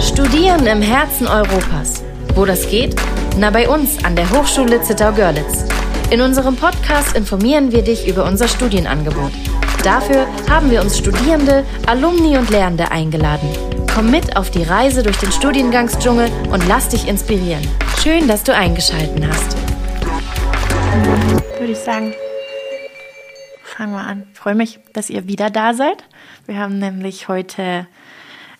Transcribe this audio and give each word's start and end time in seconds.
Studieren 0.00 0.64
im 0.66 0.80
Herzen 0.80 1.26
Europas. 1.26 2.04
Wo 2.34 2.44
das 2.44 2.68
geht? 2.70 2.94
Na, 3.36 3.50
bei 3.50 3.68
uns 3.68 4.04
an 4.04 4.14
der 4.14 4.30
Hochschule 4.30 4.80
Zittau-Görlitz. 4.80 5.64
In 6.10 6.20
unserem 6.20 6.54
Podcast 6.54 7.16
informieren 7.16 7.72
wir 7.72 7.82
dich 7.82 8.06
über 8.06 8.24
unser 8.24 8.46
Studienangebot. 8.46 9.32
Dafür 9.82 10.28
haben 10.48 10.70
wir 10.70 10.82
uns 10.82 10.98
Studierende, 10.98 11.64
Alumni 11.86 12.38
und 12.38 12.48
Lehrende 12.50 12.92
eingeladen. 12.92 13.48
Komm 13.92 14.12
mit 14.12 14.36
auf 14.36 14.52
die 14.52 14.62
Reise 14.62 15.02
durch 15.02 15.16
den 15.16 15.32
Studiengangsdschungel 15.32 16.30
und 16.52 16.68
lass 16.68 16.90
dich 16.90 17.08
inspirieren. 17.08 17.66
Schön, 18.00 18.28
dass 18.28 18.44
du 18.44 18.54
eingeschalten 18.54 19.26
hast. 19.26 19.56
Würde 21.58 21.72
ich 21.72 21.78
sagen, 21.78 22.14
fangen 23.64 23.92
wir 23.92 24.06
an. 24.06 24.28
Ich 24.32 24.38
freue 24.38 24.54
mich, 24.54 24.78
dass 24.92 25.10
ihr 25.10 25.26
wieder 25.26 25.50
da 25.50 25.74
seid. 25.74 26.04
Wir 26.46 26.58
haben 26.58 26.78
nämlich 26.78 27.26
heute 27.26 27.88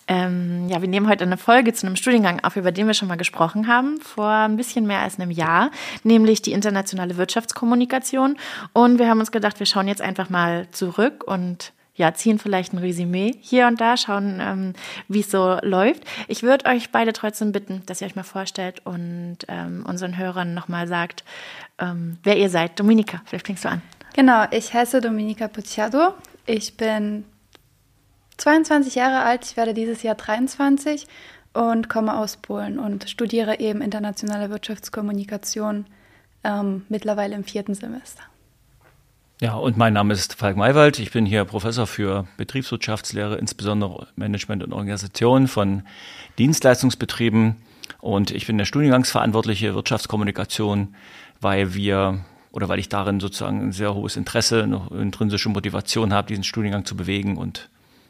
ähm, 0.09 0.67
ja, 0.69 0.81
wir 0.81 0.89
nehmen 0.89 1.07
heute 1.07 1.23
eine 1.23 1.37
Folge 1.37 1.71
zu 1.71 1.85
einem 1.85 1.95
Studiengang 1.95 2.39
auf, 2.43 2.55
über 2.55 2.71
den 2.71 2.87
wir 2.87 2.95
schon 2.95 3.07
mal 3.07 3.15
gesprochen 3.15 3.67
haben, 3.67 4.01
vor 4.01 4.27
ein 4.27 4.57
bisschen 4.57 4.87
mehr 4.87 5.01
als 5.01 5.19
einem 5.19 5.29
Jahr, 5.29 5.69
nämlich 6.03 6.41
die 6.41 6.51
internationale 6.51 7.15
Wirtschaftskommunikation. 7.15 8.35
Und 8.73 8.97
wir 8.97 9.07
haben 9.07 9.19
uns 9.19 9.31
gedacht, 9.31 9.59
wir 9.59 9.67
schauen 9.67 9.87
jetzt 9.87 10.01
einfach 10.01 10.31
mal 10.31 10.67
zurück 10.71 11.23
und 11.25 11.73
ja, 11.93 12.13
ziehen 12.13 12.39
vielleicht 12.39 12.73
ein 12.73 12.79
Resümee 12.79 13.35
hier 13.39 13.67
und 13.67 13.79
da, 13.79 13.97
schauen, 13.97 14.39
ähm, 14.41 14.73
wie 15.07 15.19
es 15.19 15.29
so 15.29 15.59
läuft. 15.61 16.03
Ich 16.27 16.41
würde 16.41 16.65
euch 16.65 16.91
beide 16.91 17.13
trotzdem 17.13 17.51
bitten, 17.51 17.83
dass 17.85 18.01
ihr 18.01 18.07
euch 18.07 18.15
mal 18.15 18.23
vorstellt 18.23 18.81
und 18.85 19.37
ähm, 19.47 19.85
unseren 19.87 20.17
Hörern 20.17 20.55
nochmal 20.55 20.87
sagt, 20.87 21.23
ähm, 21.77 22.17
wer 22.23 22.37
ihr 22.37 22.49
seid. 22.49 22.79
Dominika, 22.79 23.21
vielleicht 23.25 23.45
fängst 23.45 23.65
du 23.65 23.69
an. 23.69 23.81
Genau, 24.15 24.45
ich 24.49 24.73
heiße 24.73 25.01
Dominika 25.01 25.47
Pucciado. 25.49 26.15
Ich 26.47 26.77
bin 26.77 27.25
22 28.39 28.95
Jahre 28.95 29.23
alt, 29.23 29.45
ich 29.45 29.57
werde 29.57 29.73
dieses 29.73 30.01
Jahr 30.01 30.15
23 30.15 31.07
und 31.53 31.89
komme 31.89 32.17
aus 32.17 32.37
Polen 32.37 32.79
und 32.79 33.09
studiere 33.09 33.59
eben 33.59 33.81
internationale 33.81 34.49
Wirtschaftskommunikation 34.49 35.85
ähm, 36.43 36.85
mittlerweile 36.89 37.35
im 37.35 37.43
vierten 37.43 37.73
Semester. 37.73 38.23
Ja, 39.41 39.55
und 39.55 39.77
mein 39.77 39.93
Name 39.93 40.13
ist 40.13 40.35
Falk 40.35 40.57
Maywald. 40.57 40.99
Ich 40.99 41.11
bin 41.11 41.25
hier 41.25 41.45
Professor 41.45 41.87
für 41.87 42.27
Betriebswirtschaftslehre, 42.37 43.37
insbesondere 43.37 44.07
Management 44.15 44.63
und 44.63 44.73
Organisation 44.73 45.47
von 45.47 45.83
Dienstleistungsbetrieben. 46.37 47.55
Und 48.01 48.31
ich 48.31 48.47
bin 48.47 48.57
der 48.57 48.65
Studiengangsverantwortliche 48.65 49.75
Wirtschaftskommunikation, 49.75 50.95
weil 51.41 51.73
wir 51.73 52.19
oder 52.51 52.67
weil 52.67 52.79
ich 52.79 52.89
darin 52.89 53.19
sozusagen 53.19 53.61
ein 53.61 53.71
sehr 53.71 53.93
hohes 53.93 54.17
Interesse, 54.17 54.63
eine 54.63 54.87
intrinsische 54.99 55.49
Motivation 55.49 56.13
habe, 56.13 56.27
diesen 56.27 56.43
Studiengang 56.43 56.85
zu 56.85 56.95
bewegen 56.97 57.37
und 57.37 57.69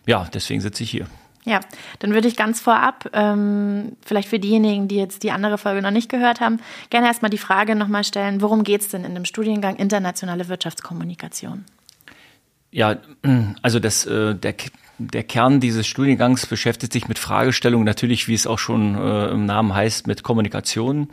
ja, 0.09 0.27
deswegen 0.33 0.59
sitze 0.59 0.81
ich 0.81 0.89
hier. 0.89 1.05
Ja, 1.45 1.59
dann 1.99 2.13
würde 2.15 2.27
ich 2.27 2.35
ganz 2.35 2.59
vorab, 2.59 3.09
ähm, 3.13 3.95
vielleicht 4.03 4.27
für 4.27 4.39
diejenigen, 4.39 4.88
die 4.88 4.95
jetzt 4.95 5.21
die 5.21 5.29
andere 5.29 5.59
Folge 5.59 5.83
noch 5.83 5.91
nicht 5.91 6.09
gehört 6.09 6.41
haben, 6.41 6.59
gerne 6.89 7.05
erstmal 7.05 7.29
die 7.29 7.38
Frage 7.38 7.75
nochmal 7.75 8.03
stellen, 8.03 8.41
worum 8.41 8.63
geht 8.63 8.81
es 8.81 8.89
denn 8.89 9.05
in 9.05 9.13
dem 9.13 9.23
Studiengang 9.23 9.75
internationale 9.75 10.47
Wirtschaftskommunikation? 10.49 11.63
Ja, 12.71 12.97
also 13.61 13.80
das, 13.80 14.07
äh, 14.07 14.33
der, 14.33 14.55
der 14.97 15.23
Kern 15.23 15.59
dieses 15.59 15.85
Studiengangs 15.85 16.47
beschäftigt 16.47 16.91
sich 16.91 17.07
mit 17.07 17.19
Fragestellungen, 17.19 17.85
natürlich, 17.85 18.27
wie 18.27 18.33
es 18.33 18.47
auch 18.47 18.59
schon 18.59 18.95
äh, 18.95 19.27
im 19.27 19.45
Namen 19.45 19.75
heißt, 19.75 20.07
mit 20.07 20.23
Kommunikation. 20.23 21.09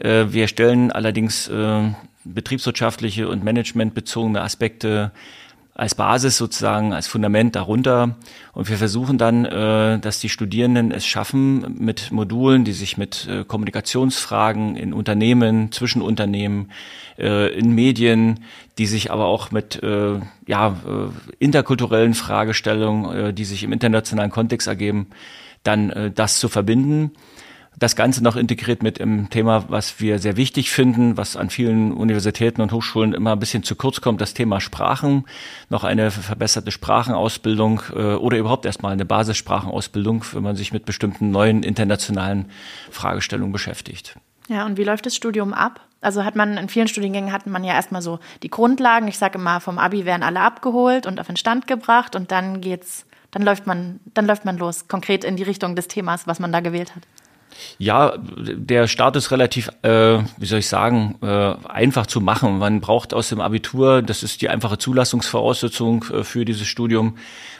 Äh, 0.00 0.26
wir 0.30 0.48
stellen 0.48 0.90
allerdings 0.90 1.46
äh, 1.46 1.92
betriebswirtschaftliche 2.24 3.28
und 3.28 3.44
managementbezogene 3.44 4.42
Aspekte 4.42 5.12
als 5.74 5.94
Basis 5.94 6.36
sozusagen, 6.36 6.92
als 6.92 7.06
Fundament 7.06 7.56
darunter. 7.56 8.16
Und 8.52 8.68
wir 8.68 8.76
versuchen 8.76 9.16
dann, 9.16 9.46
äh, 9.46 9.98
dass 9.98 10.20
die 10.20 10.28
Studierenden 10.28 10.92
es 10.92 11.06
schaffen, 11.06 11.76
mit 11.78 12.12
Modulen, 12.12 12.64
die 12.64 12.72
sich 12.72 12.98
mit 12.98 13.26
äh, 13.26 13.44
Kommunikationsfragen 13.44 14.76
in 14.76 14.92
Unternehmen, 14.92 15.72
zwischen 15.72 16.02
Unternehmen, 16.02 16.70
äh, 17.18 17.48
in 17.54 17.74
Medien, 17.74 18.40
die 18.78 18.86
sich 18.86 19.10
aber 19.10 19.26
auch 19.26 19.50
mit 19.50 19.80
ja, 20.46 20.76
interkulturellen 21.38 22.14
Fragestellungen, 22.14 23.34
die 23.34 23.44
sich 23.44 23.64
im 23.64 23.72
internationalen 23.72 24.30
Kontext 24.30 24.66
ergeben, 24.66 25.08
dann 25.62 26.12
das 26.14 26.38
zu 26.38 26.48
verbinden 26.48 27.12
das 27.78 27.96
Ganze 27.96 28.22
noch 28.22 28.36
integriert 28.36 28.82
mit 28.82 28.98
im 28.98 29.30
Thema, 29.30 29.64
was 29.68 30.00
wir 30.00 30.18
sehr 30.18 30.36
wichtig 30.36 30.70
finden, 30.70 31.16
was 31.16 31.36
an 31.36 31.50
vielen 31.50 31.92
Universitäten 31.92 32.60
und 32.60 32.72
Hochschulen 32.72 33.12
immer 33.14 33.32
ein 33.32 33.38
bisschen 33.38 33.62
zu 33.62 33.74
kurz 33.74 34.00
kommt, 34.00 34.20
das 34.20 34.34
Thema 34.34 34.60
Sprachen. 34.60 35.24
Noch 35.68 35.84
eine 35.84 36.10
verbesserte 36.10 36.70
Sprachenausbildung 36.70 37.82
äh, 37.94 38.14
oder 38.14 38.38
überhaupt 38.38 38.66
erstmal 38.66 38.92
eine 38.92 39.04
Basissprachenausbildung, 39.04 40.24
wenn 40.32 40.42
man 40.42 40.56
sich 40.56 40.72
mit 40.72 40.84
bestimmten 40.84 41.30
neuen 41.30 41.62
internationalen 41.62 42.50
Fragestellungen 42.90 43.52
beschäftigt. 43.52 44.16
Ja, 44.48 44.66
und 44.66 44.76
wie 44.76 44.84
läuft 44.84 45.06
das 45.06 45.16
Studium 45.16 45.54
ab? 45.54 45.80
Also 46.00 46.24
hat 46.24 46.36
man 46.36 46.56
in 46.56 46.68
vielen 46.68 46.88
Studiengängen 46.88 47.32
hatten 47.32 47.50
man 47.50 47.64
ja 47.64 47.74
erstmal 47.74 48.02
so 48.02 48.18
die 48.42 48.50
Grundlagen. 48.50 49.08
Ich 49.08 49.18
sage 49.18 49.38
immer, 49.38 49.60
vom 49.60 49.78
Abi 49.78 50.04
werden 50.04 50.22
alle 50.24 50.40
abgeholt 50.40 51.06
und 51.06 51.20
auf 51.20 51.28
den 51.28 51.36
Stand 51.36 51.66
gebracht 51.66 52.16
und 52.16 52.32
dann 52.32 52.60
geht's, 52.60 53.06
dann 53.30 53.42
läuft 53.42 53.66
man, 53.66 54.00
dann 54.12 54.26
läuft 54.26 54.44
man 54.44 54.58
los, 54.58 54.88
konkret 54.88 55.24
in 55.24 55.36
die 55.36 55.44
Richtung 55.44 55.76
des 55.76 55.88
Themas, 55.88 56.26
was 56.26 56.40
man 56.40 56.52
da 56.52 56.60
gewählt 56.60 56.94
hat. 56.94 57.02
Ja, 57.78 58.14
der 58.18 58.86
Start 58.86 59.16
ist 59.16 59.30
relativ, 59.30 59.70
äh, 59.82 60.18
wie 60.36 60.46
soll 60.46 60.60
ich 60.60 60.68
sagen, 60.68 61.16
äh, 61.22 61.54
einfach 61.68 62.06
zu 62.06 62.20
machen. 62.20 62.58
Man 62.58 62.80
braucht 62.80 63.14
aus 63.14 63.28
dem 63.28 63.40
Abitur, 63.40 64.02
das 64.02 64.22
ist 64.22 64.42
die 64.42 64.48
einfache 64.48 64.78
Zulassungsvoraussetzung 64.78 66.04
äh, 66.12 66.24
für 66.24 66.44
dieses 66.44 66.66
Studium, 66.66 67.16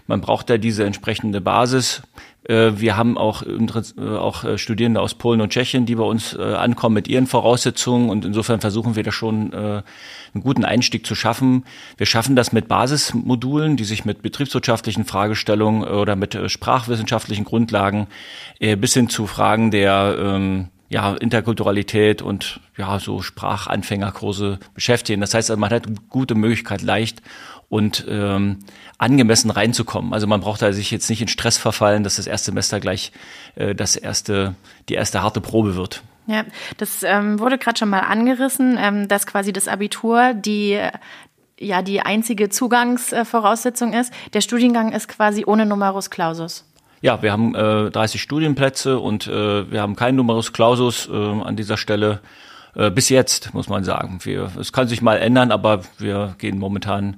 man 0.06 0.20
braucht 0.20 0.50
da 0.50 0.58
diese 0.58 0.84
entsprechende 0.84 1.40
Basis. 1.40 2.02
Äh, 2.44 2.72
wir 2.76 2.96
haben 2.96 3.16
auch, 3.16 3.42
äh, 3.42 4.02
auch 4.02 4.44
äh, 4.44 4.58
Studierende 4.58 5.00
aus 5.00 5.14
Polen 5.14 5.40
und 5.40 5.50
Tschechien, 5.50 5.86
die 5.86 5.94
bei 5.94 6.04
uns 6.04 6.36
ankommen 6.36 6.94
mit 6.94 7.08
ihren 7.08 7.26
Voraussetzungen 7.26 8.10
und 8.10 8.24
insofern 8.24 8.60
versuchen 8.60 8.96
wir 8.96 9.02
da 9.02 9.12
schon 9.12 9.52
einen 9.52 10.42
guten 10.42 10.64
Einstieg 10.64 11.06
zu 11.06 11.14
schaffen. 11.14 11.64
Wir 11.96 12.06
schaffen 12.06 12.36
das 12.36 12.52
mit 12.52 12.68
Basismodulen, 12.68 13.76
die 13.76 13.84
sich 13.84 14.04
mit 14.04 14.22
betriebswirtschaftlichen 14.22 15.04
Fragestellungen 15.04 15.84
oder 15.84 16.16
mit 16.16 16.38
sprachwissenschaftlichen 16.46 17.44
Grundlagen 17.44 18.06
bis 18.78 18.94
hin 18.94 19.08
zu 19.08 19.26
Fragen 19.26 19.70
der 19.70 20.16
ähm, 20.18 20.68
ja, 20.88 21.14
Interkulturalität 21.14 22.22
und 22.22 22.60
ja, 22.76 22.98
so 22.98 23.22
Sprachanfängerkurse 23.22 24.58
beschäftigen. 24.74 25.20
Das 25.20 25.34
heißt, 25.34 25.50
also, 25.50 25.60
man 25.60 25.70
hat 25.70 25.86
gute 26.08 26.34
Möglichkeit, 26.34 26.82
leicht 26.82 27.22
und 27.72 28.04
ähm, 28.06 28.58
angemessen 28.98 29.50
reinzukommen. 29.50 30.12
Also 30.12 30.26
man 30.26 30.42
braucht 30.42 30.60
da 30.60 30.74
sich 30.74 30.90
jetzt 30.90 31.08
nicht 31.08 31.22
in 31.22 31.28
Stress 31.28 31.56
verfallen, 31.56 32.04
dass 32.04 32.16
das 32.16 32.26
erste 32.26 32.50
Semester 32.50 32.80
gleich 32.80 33.12
äh, 33.54 33.74
das 33.74 33.96
erste, 33.96 34.54
die 34.90 34.94
erste 34.94 35.22
harte 35.22 35.40
Probe 35.40 35.74
wird. 35.74 36.02
Ja, 36.26 36.44
das 36.76 37.02
ähm, 37.02 37.40
wurde 37.40 37.56
gerade 37.56 37.78
schon 37.78 37.88
mal 37.88 38.00
angerissen, 38.00 38.76
ähm, 38.78 39.08
dass 39.08 39.26
quasi 39.26 39.54
das 39.54 39.68
Abitur 39.68 40.34
die 40.34 40.78
ja 41.58 41.80
die 41.80 42.02
einzige 42.02 42.50
Zugangsvoraussetzung 42.50 43.94
ist. 43.94 44.12
Der 44.34 44.42
Studiengang 44.42 44.92
ist 44.92 45.08
quasi 45.08 45.44
ohne 45.46 45.64
Numerus 45.64 46.10
Clausus. 46.10 46.70
Ja, 47.00 47.22
wir 47.22 47.32
haben 47.32 47.54
äh, 47.54 47.90
30 47.90 48.20
Studienplätze 48.20 48.98
und 48.98 49.28
äh, 49.28 49.70
wir 49.70 49.80
haben 49.80 49.96
keinen 49.96 50.16
Numerus 50.16 50.52
Clausus 50.52 51.08
äh, 51.10 51.16
an 51.16 51.56
dieser 51.56 51.78
Stelle. 51.78 52.20
Äh, 52.74 52.90
bis 52.90 53.08
jetzt, 53.08 53.54
muss 53.54 53.70
man 53.70 53.82
sagen. 53.82 54.18
Wir, 54.24 54.50
es 54.60 54.74
kann 54.74 54.88
sich 54.88 55.00
mal 55.00 55.16
ändern, 55.16 55.50
aber 55.50 55.80
wir 55.96 56.34
gehen 56.36 56.58
momentan 56.58 57.14
äh, 57.14 57.16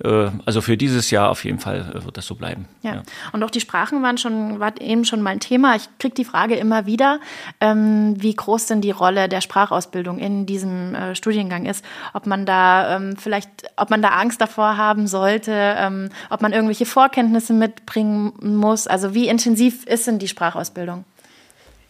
also 0.00 0.60
für 0.60 0.76
dieses 0.76 1.10
Jahr 1.10 1.30
auf 1.30 1.44
jeden 1.44 1.58
Fall 1.58 1.92
äh, 1.94 2.04
wird 2.04 2.16
das 2.16 2.26
so 2.26 2.34
bleiben. 2.34 2.66
Ja. 2.82 2.94
ja. 2.94 3.02
Und 3.32 3.42
auch 3.42 3.50
die 3.50 3.60
Sprachen 3.60 4.02
waren 4.02 4.18
schon, 4.18 4.58
war 4.58 4.80
eben 4.80 5.04
schon 5.04 5.22
mal 5.22 5.30
ein 5.30 5.40
Thema. 5.40 5.76
Ich 5.76 5.88
kriege 5.98 6.14
die 6.14 6.24
Frage 6.24 6.56
immer 6.56 6.86
wieder, 6.86 7.20
ähm, 7.60 8.14
wie 8.20 8.34
groß 8.34 8.66
denn 8.66 8.80
die 8.80 8.90
Rolle 8.90 9.28
der 9.28 9.40
Sprachausbildung 9.40 10.18
in 10.18 10.46
diesem 10.46 10.94
äh, 10.94 11.14
Studiengang 11.14 11.66
ist. 11.66 11.84
Ob 12.14 12.26
man 12.26 12.46
da 12.46 12.96
ähm, 12.96 13.16
vielleicht, 13.16 13.48
ob 13.76 13.90
man 13.90 14.02
da 14.02 14.08
Angst 14.10 14.40
davor 14.40 14.76
haben 14.76 15.06
sollte, 15.06 15.52
ähm, 15.52 16.08
ob 16.30 16.42
man 16.42 16.52
irgendwelche 16.52 16.86
Vorkenntnisse 16.86 17.52
mitbringen 17.52 18.32
muss. 18.40 18.86
Also 18.86 19.14
wie 19.14 19.28
intensiv 19.28 19.84
ist 19.86 20.06
denn 20.06 20.18
die 20.18 20.28
Sprachausbildung? 20.28 21.04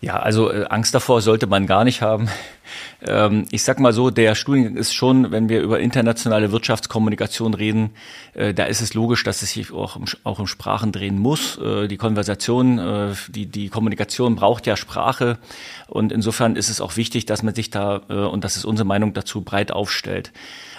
Ja, 0.03 0.17
also 0.17 0.51
äh, 0.51 0.65
Angst 0.69 0.97
davor 0.97 1.21
sollte 1.21 1.47
man 1.47 1.69
gar 1.69 1.85
nicht 1.85 2.03
haben. 2.03 2.29
Ähm, 3.07 3.47
ich 3.53 3.63
sag 3.63 3.79
mal 3.79 3.93
so, 3.93 4.11
der 4.11 4.35
Studiengang 4.35 4.77
ist 4.77 4.93
schon, 4.95 5.31
wenn 5.31 5.49
wir 5.49 5.61
über 5.63 5.79
internationale 5.79 6.51
Wirtschaftskommunikation 6.51 7.55
reden, 7.55 7.91
äh, 8.35 8.53
da 8.53 8.65
ist 8.65 8.81
es 8.81 8.95
logisch, 8.95 9.23
dass 9.23 9.43
es 9.43 9.53
sich 9.53 9.73
auch 9.73 9.95
um, 9.95 10.07
auch 10.25 10.41
um 10.41 10.49
Sprachen 10.49 10.91
drehen 10.91 11.21
muss. 11.21 11.57
Äh, 11.59 11.87
die 11.87 11.99
Konversation, 11.99 12.81
äh, 12.81 13.15
die, 13.29 13.47
die 13.47 13.69
Kommunikation 13.69 14.35
braucht 14.35 14.67
ja 14.67 14.77
Sprache 14.77 15.39
und 15.87 16.11
insofern 16.11 16.57
ist 16.57 16.69
es 16.69 16.81
auch 16.81 16.97
wichtig, 16.97 17.27
dass 17.27 17.45
man 17.45 17.55
sich 17.55 17.71
da, 17.71 18.03
äh, 18.09 18.15
und 18.15 18.43
das 18.43 18.57
ist 18.57 18.65
unsere 18.65 18.87
Meinung 18.87 19.15
dazu, 19.15 19.43
breit 19.43 19.71
aufstellt. 19.71 20.33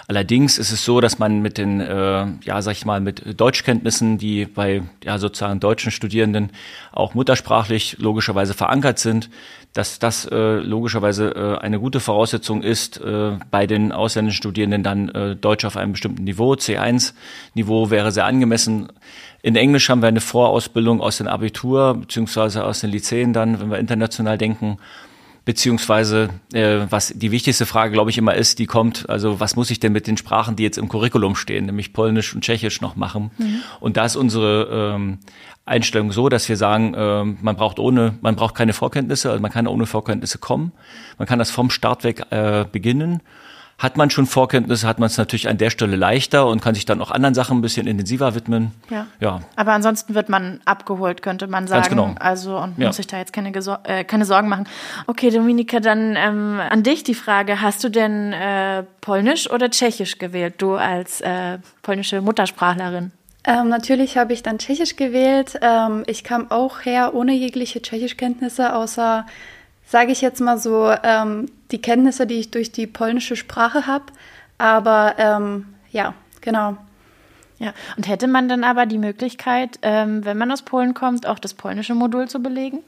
Allerdings 0.06 0.58
ist 0.58 0.70
es 0.70 0.84
so, 0.84 1.00
dass 1.00 1.18
man 1.18 1.40
mit 1.40 1.56
den, 1.56 1.80
äh, 1.80 2.26
ja, 2.44 2.60
sag 2.60 2.72
ich 2.72 2.84
mal, 2.84 3.00
mit 3.00 3.40
Deutschkenntnissen, 3.40 4.18
die 4.18 4.44
bei 4.44 4.82
ja 5.02 5.18
sozusagen 5.18 5.60
deutschen 5.60 5.90
Studierenden 5.90 6.50
auch 6.92 7.14
muttersprachlich 7.14 7.96
logischerweise 7.98 8.52
verankert 8.52 8.98
sind, 8.98 9.30
dass 9.72 9.98
das 9.98 10.26
äh, 10.26 10.56
logischerweise 10.58 11.30
äh, 11.30 11.58
eine 11.58 11.80
gute 11.80 12.00
Voraussetzung 12.00 12.62
ist, 12.62 13.00
äh, 13.00 13.38
bei 13.50 13.66
den 13.66 13.92
ausländischen 13.92 14.36
Studierenden 14.36 14.82
dann 14.82 15.08
äh, 15.08 15.36
Deutsch 15.36 15.64
auf 15.64 15.76
einem 15.76 15.92
bestimmten 15.92 16.24
Niveau, 16.24 16.52
C1-Niveau 16.52 17.90
wäre 17.90 18.12
sehr 18.12 18.26
angemessen. 18.26 18.88
In 19.42 19.56
Englisch 19.56 19.88
haben 19.88 20.02
wir 20.02 20.08
eine 20.08 20.20
Vorausbildung 20.20 21.00
aus 21.00 21.16
dem 21.16 21.28
Abitur 21.28 21.94
beziehungsweise 21.94 22.64
aus 22.64 22.80
den 22.80 22.90
Lyceen 22.90 23.32
dann, 23.32 23.58
wenn 23.58 23.70
wir 23.70 23.78
international 23.78 24.36
denken 24.36 24.78
beziehungsweise 25.44 26.30
äh, 26.52 26.86
was 26.88 27.12
die 27.14 27.30
wichtigste 27.30 27.66
Frage, 27.66 27.92
glaube 27.92 28.10
ich, 28.10 28.18
immer 28.18 28.34
ist, 28.34 28.58
die 28.58 28.66
kommt, 28.66 29.08
also 29.08 29.40
was 29.40 29.56
muss 29.56 29.70
ich 29.70 29.80
denn 29.80 29.92
mit 29.92 30.06
den 30.06 30.16
Sprachen, 30.16 30.56
die 30.56 30.62
jetzt 30.62 30.78
im 30.78 30.88
Curriculum 30.88 31.36
stehen, 31.36 31.66
nämlich 31.66 31.92
Polnisch 31.92 32.34
und 32.34 32.42
Tschechisch 32.42 32.80
noch 32.80 32.96
machen? 32.96 33.30
Mhm. 33.38 33.60
Und 33.80 33.96
da 33.96 34.04
ist 34.06 34.16
unsere 34.16 34.94
ähm, 34.94 35.18
Einstellung 35.66 36.12
so, 36.12 36.28
dass 36.28 36.48
wir 36.48 36.56
sagen, 36.56 36.94
äh, 36.94 37.24
man 37.24 37.56
braucht 37.56 37.78
ohne, 37.78 38.14
man 38.22 38.36
braucht 38.36 38.54
keine 38.54 38.72
Vorkenntnisse, 38.72 39.30
also 39.30 39.42
man 39.42 39.50
kann 39.50 39.66
ohne 39.66 39.86
Vorkenntnisse 39.86 40.38
kommen, 40.38 40.72
man 41.18 41.28
kann 41.28 41.38
das 41.38 41.50
vom 41.50 41.70
Start 41.70 42.04
weg 42.04 42.24
äh, 42.30 42.64
beginnen 42.70 43.20
hat 43.78 43.96
man 43.96 44.10
schon 44.10 44.26
Vorkenntnisse, 44.26 44.86
hat 44.86 44.98
man 44.98 45.06
es 45.06 45.18
natürlich 45.18 45.48
an 45.48 45.58
der 45.58 45.70
Stelle 45.70 45.96
leichter 45.96 46.46
und 46.46 46.62
kann 46.62 46.74
sich 46.74 46.84
dann 46.84 47.00
auch 47.00 47.10
anderen 47.10 47.34
Sachen 47.34 47.58
ein 47.58 47.60
bisschen 47.60 47.86
intensiver 47.86 48.34
widmen. 48.34 48.72
Ja. 48.88 49.06
ja. 49.20 49.40
Aber 49.56 49.72
ansonsten 49.72 50.14
wird 50.14 50.28
man 50.28 50.60
abgeholt, 50.64 51.22
könnte 51.22 51.46
man 51.46 51.66
sagen. 51.66 51.82
Ganz 51.82 51.88
genau. 51.90 52.14
Also 52.18 52.58
und 52.58 52.78
ja. 52.78 52.86
muss 52.86 52.96
sich 52.96 53.06
da 53.06 53.18
jetzt 53.18 53.32
keine, 53.32 53.52
äh, 53.84 54.04
keine 54.04 54.24
Sorgen 54.24 54.48
machen. 54.48 54.66
Okay, 55.06 55.30
Dominika, 55.30 55.80
dann 55.80 56.16
ähm, 56.16 56.60
an 56.68 56.82
dich 56.82 57.02
die 57.04 57.14
Frage: 57.14 57.60
Hast 57.60 57.82
du 57.82 57.88
denn 57.88 58.32
äh, 58.32 58.84
Polnisch 59.00 59.50
oder 59.50 59.70
Tschechisch 59.70 60.18
gewählt? 60.18 60.54
Du 60.58 60.74
als 60.74 61.20
äh, 61.20 61.58
polnische 61.82 62.20
Muttersprachlerin? 62.20 63.10
Ähm, 63.46 63.68
natürlich 63.68 64.16
habe 64.16 64.32
ich 64.32 64.42
dann 64.42 64.58
Tschechisch 64.58 64.96
gewählt. 64.96 65.58
Ähm, 65.60 66.04
ich 66.06 66.24
kam 66.24 66.50
auch 66.50 66.84
her 66.84 67.14
ohne 67.14 67.34
jegliche 67.34 67.82
Tschechischkenntnisse, 67.82 68.74
außer 68.74 69.26
sage 69.94 70.10
ich 70.10 70.22
jetzt 70.22 70.40
mal 70.40 70.58
so, 70.58 70.92
ähm, 71.04 71.46
die 71.70 71.80
Kenntnisse, 71.80 72.26
die 72.26 72.40
ich 72.40 72.50
durch 72.50 72.72
die 72.72 72.88
polnische 72.88 73.36
Sprache 73.36 73.86
habe. 73.86 74.06
Aber 74.58 75.14
ähm, 75.18 75.66
ja, 75.92 76.14
genau. 76.40 76.76
Ja, 77.60 77.72
und 77.96 78.08
hätte 78.08 78.26
man 78.26 78.48
dann 78.48 78.64
aber 78.64 78.86
die 78.86 78.98
Möglichkeit, 78.98 79.78
ähm, 79.82 80.24
wenn 80.24 80.36
man 80.36 80.50
aus 80.50 80.62
Polen 80.62 80.94
kommt, 80.94 81.28
auch 81.28 81.38
das 81.38 81.54
polnische 81.54 81.94
Modul 81.94 82.26
zu 82.26 82.42
belegen? 82.42 82.80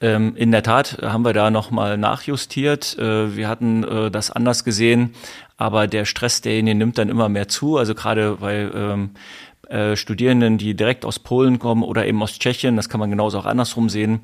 Ähm, 0.00 0.32
in 0.34 0.50
der 0.50 0.62
Tat 0.62 1.02
haben 1.02 1.26
wir 1.26 1.34
da 1.34 1.50
nochmal 1.50 1.98
nachjustiert. 1.98 2.96
Äh, 2.98 3.36
wir 3.36 3.46
hatten 3.46 3.84
äh, 3.84 4.10
das 4.10 4.30
anders 4.30 4.64
gesehen, 4.64 5.12
aber 5.58 5.88
der 5.88 6.06
Stress 6.06 6.40
derjenigen 6.40 6.78
nimmt 6.78 6.96
dann 6.96 7.10
immer 7.10 7.28
mehr 7.28 7.48
zu. 7.48 7.76
Also 7.76 7.94
gerade 7.94 8.38
bei 8.40 8.60
ähm, 8.74 9.10
äh, 9.68 9.94
Studierenden, 9.94 10.56
die 10.56 10.74
direkt 10.74 11.04
aus 11.04 11.18
Polen 11.18 11.58
kommen 11.58 11.82
oder 11.82 12.06
eben 12.06 12.22
aus 12.22 12.38
Tschechien, 12.38 12.76
das 12.76 12.88
kann 12.88 12.98
man 12.98 13.10
genauso 13.10 13.38
auch 13.38 13.46
andersrum 13.46 13.90
sehen, 13.90 14.20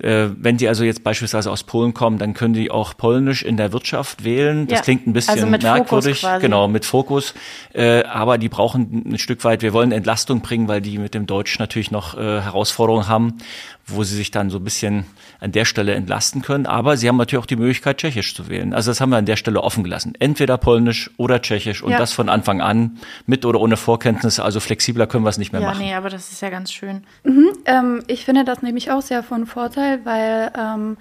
wenn 0.00 0.56
die 0.56 0.68
also 0.68 0.84
jetzt 0.84 1.02
beispielsweise 1.02 1.50
aus 1.50 1.64
Polen 1.64 1.92
kommen, 1.92 2.18
dann 2.18 2.34
können 2.34 2.54
die 2.54 2.70
auch 2.70 2.96
Polnisch 2.96 3.42
in 3.42 3.56
der 3.56 3.72
Wirtschaft 3.72 4.24
wählen. 4.24 4.66
Das 4.66 4.78
ja, 4.78 4.82
klingt 4.82 5.06
ein 5.06 5.12
bisschen 5.12 5.34
also 5.34 5.46
merkwürdig, 5.46 6.24
genau 6.40 6.68
mit 6.68 6.84
Fokus. 6.84 7.34
Äh, 7.72 8.04
aber 8.04 8.38
die 8.38 8.48
brauchen 8.48 9.04
ein 9.06 9.18
Stück 9.18 9.42
weit. 9.44 9.62
Wir 9.62 9.72
wollen 9.72 9.90
Entlastung 9.90 10.40
bringen, 10.40 10.68
weil 10.68 10.80
die 10.80 10.98
mit 10.98 11.14
dem 11.14 11.26
Deutsch 11.26 11.58
natürlich 11.58 11.90
noch 11.90 12.16
äh, 12.16 12.40
Herausforderungen 12.40 13.08
haben 13.08 13.38
wo 13.88 14.04
sie 14.04 14.14
sich 14.14 14.30
dann 14.30 14.50
so 14.50 14.58
ein 14.58 14.64
bisschen 14.64 15.04
an 15.40 15.52
der 15.52 15.64
Stelle 15.64 15.94
entlasten 15.94 16.42
können. 16.42 16.66
Aber 16.66 16.96
sie 16.96 17.08
haben 17.08 17.16
natürlich 17.16 17.42
auch 17.42 17.46
die 17.46 17.56
Möglichkeit, 17.56 17.98
Tschechisch 17.98 18.34
zu 18.34 18.48
wählen. 18.48 18.74
Also 18.74 18.90
das 18.90 19.00
haben 19.00 19.10
wir 19.10 19.16
an 19.16 19.26
der 19.26 19.36
Stelle 19.36 19.62
offen 19.62 19.84
gelassen. 19.84 20.14
Entweder 20.18 20.58
Polnisch 20.58 21.10
oder 21.16 21.40
Tschechisch 21.42 21.82
und 21.82 21.92
ja. 21.92 21.98
das 21.98 22.12
von 22.12 22.28
Anfang 22.28 22.60
an, 22.60 22.98
mit 23.26 23.44
oder 23.44 23.60
ohne 23.60 23.76
Vorkenntnisse. 23.76 24.44
Also 24.44 24.60
flexibler 24.60 25.06
können 25.06 25.24
wir 25.24 25.30
es 25.30 25.38
nicht 25.38 25.52
mehr 25.52 25.60
ja, 25.62 25.68
machen. 25.68 25.80
Ja, 25.80 25.86
nee, 25.86 25.94
aber 25.94 26.10
das 26.10 26.30
ist 26.30 26.42
ja 26.42 26.50
ganz 26.50 26.72
schön. 26.72 27.04
Mhm, 27.24 27.48
ähm, 27.64 28.02
ich 28.06 28.24
finde 28.24 28.44
das 28.44 28.62
nämlich 28.62 28.90
auch 28.90 29.02
sehr 29.02 29.22
von 29.22 29.46
Vorteil, 29.46 30.04
weil 30.04 30.52
ähm, 30.58 30.96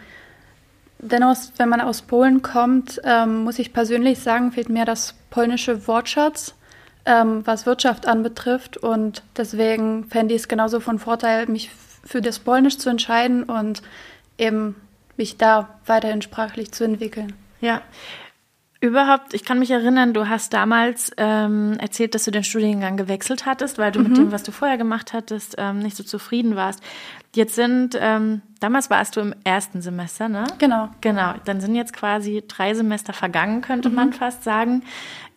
dennoch, 1.00 1.36
wenn 1.58 1.70
man 1.70 1.82
aus 1.82 2.02
Polen 2.02 2.42
kommt, 2.42 3.02
ähm, 3.04 3.44
muss 3.44 3.60
ich 3.60 3.74
persönlich 3.74 4.20
sagen, 4.20 4.52
fehlt 4.52 4.70
mir 4.70 4.86
das 4.86 5.16
polnische 5.30 5.88
Wortschatz 5.88 6.56
ähm, 7.08 7.42
was 7.46 7.66
Wirtschaft 7.66 8.06
anbetrifft. 8.06 8.78
Und 8.78 9.24
deswegen 9.38 10.06
fände 10.10 10.36
ich 10.36 10.42
es 10.42 10.48
genauso 10.48 10.80
von 10.80 11.00
Vorteil, 11.00 11.48
mich 11.48 11.72
für 12.08 12.22
das 12.22 12.40
Polnisch 12.40 12.78
zu 12.78 12.90
entscheiden 12.90 13.44
und 13.44 13.82
eben 14.38 14.76
mich 15.18 15.38
da 15.38 15.70
weiterhin 15.86 16.22
sprachlich 16.22 16.72
zu 16.72 16.84
entwickeln. 16.84 17.34
Ja. 17.60 17.82
Überhaupt, 18.80 19.34
ich 19.34 19.44
kann 19.44 19.58
mich 19.58 19.72
erinnern, 19.72 20.14
du 20.14 20.30
hast 20.30 20.54
damals 20.54 21.12
ähm, 21.18 21.78
erzählt, 21.80 22.14
dass 22.14 22.26
du 22.26 22.32
den 22.32 22.44
Studiengang 22.44 22.96
gewechselt 22.96 23.48
hattest, 23.48 23.80
weil 23.80 23.92
du 23.92 24.00
mhm. 24.00 24.08
mit 24.08 24.18
dem, 24.18 24.32
was 24.32 24.44
du 24.44 24.52
vorher 24.52 24.78
gemacht 24.78 25.14
hattest, 25.14 25.56
ähm, 25.58 25.80
nicht 25.80 25.98
so 25.98 26.04
zufrieden 26.04 26.56
warst. 26.56 26.84
Jetzt 27.34 27.56
sind, 27.56 27.98
ähm, 28.00 28.44
damals 28.60 28.92
warst 28.92 29.16
du 29.16 29.22
im 29.22 29.34
ersten 29.44 29.82
Semester, 29.82 30.30
ne? 30.30 30.44
Genau. 30.60 30.90
Genau. 31.02 31.34
Dann 31.46 31.60
sind 31.60 31.74
jetzt 31.74 31.92
quasi 31.94 32.44
drei 32.48 32.76
Semester 32.76 33.14
vergangen, 33.14 33.62
könnte 33.62 33.90
mhm. 33.90 33.96
man 33.96 34.14
fast 34.14 34.44
sagen. 34.44 34.84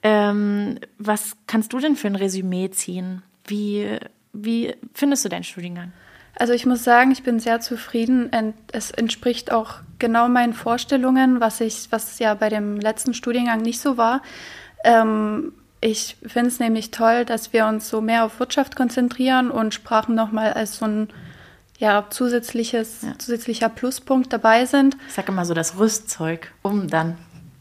Ähm, 0.03 0.79
was 0.99 1.35
kannst 1.47 1.73
du 1.73 1.79
denn 1.79 1.97
für 1.97 2.09
ein 2.09 2.17
Resümee 2.17 2.71
ziehen? 2.71 3.23
Wie, 3.47 3.99
wie 4.35 4.75
findest 4.93 5.25
du 5.25 5.31
deinen 5.31 5.45
Studiengang? 5.45 5.93
Also 6.41 6.55
ich 6.55 6.65
muss 6.65 6.85
sagen, 6.85 7.11
ich 7.11 7.23
bin 7.23 7.39
sehr 7.39 7.61
zufrieden. 7.61 8.31
Es 8.73 8.91
entspricht 8.91 9.53
auch 9.53 9.75
genau 9.99 10.27
meinen 10.27 10.55
Vorstellungen, 10.55 11.39
was 11.39 11.61
ich, 11.61 11.89
was 11.91 12.19
ja 12.19 12.33
bei 12.33 12.49
dem 12.49 12.81
letzten 12.81 13.13
Studiengang 13.13 13.61
nicht 13.61 13.79
so 13.79 13.99
war. 13.99 14.23
Ähm, 14.83 15.53
ich 15.83 16.17
finde 16.27 16.49
es 16.49 16.59
nämlich 16.59 16.93
toll, 16.93 17.27
dass 17.27 17.53
wir 17.53 17.67
uns 17.67 17.91
so 17.91 18.01
mehr 18.01 18.25
auf 18.25 18.41
Wirtschaft 18.41 18.75
konzentrieren 18.75 19.51
und 19.51 19.75
Sprachen 19.75 20.15
nochmal 20.15 20.55
als 20.55 20.79
so 20.79 20.87
ein 20.87 21.09
ja, 21.77 22.07
zusätzliches, 22.09 23.03
ja. 23.03 23.19
zusätzlicher 23.19 23.69
Pluspunkt 23.69 24.33
dabei 24.33 24.65
sind. 24.65 24.97
Ich 25.09 25.13
sage 25.13 25.33
immer 25.33 25.45
so 25.45 25.53
das 25.53 25.79
Rüstzeug, 25.79 26.53
um 26.63 26.89
dann 26.89 27.19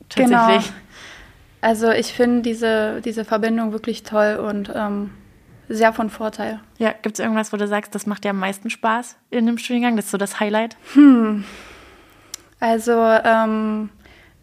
tatsächlich. 0.08 0.68
Genau. 0.68 0.78
Also 1.60 1.92
ich 1.92 2.14
finde 2.14 2.44
diese, 2.44 3.02
diese 3.04 3.26
Verbindung 3.26 3.74
wirklich 3.74 4.04
toll 4.04 4.38
und 4.38 4.72
ähm, 4.74 5.10
sehr 5.70 5.94
von 5.94 6.10
Vorteil. 6.10 6.60
Ja, 6.78 6.92
gibt 6.92 7.18
es 7.18 7.24
irgendwas, 7.24 7.54
wo 7.54 7.58
du 7.58 7.68
sagst, 7.68 7.94
das 7.96 8.06
macht 8.06 8.24
dir 8.24 8.32
am 8.32 8.40
meisten 8.40 8.70
Spaß 8.70 9.16
in 9.30 9.46
dem 9.46 9.58
Studiengang? 9.58 9.96
Das 9.96 10.06
ist 10.06 10.12
so 10.12 10.18
das 10.18 10.40
Highlight? 10.40 10.76
Hm. 10.94 11.46
Also 12.60 12.92
ähm, 13.24 13.90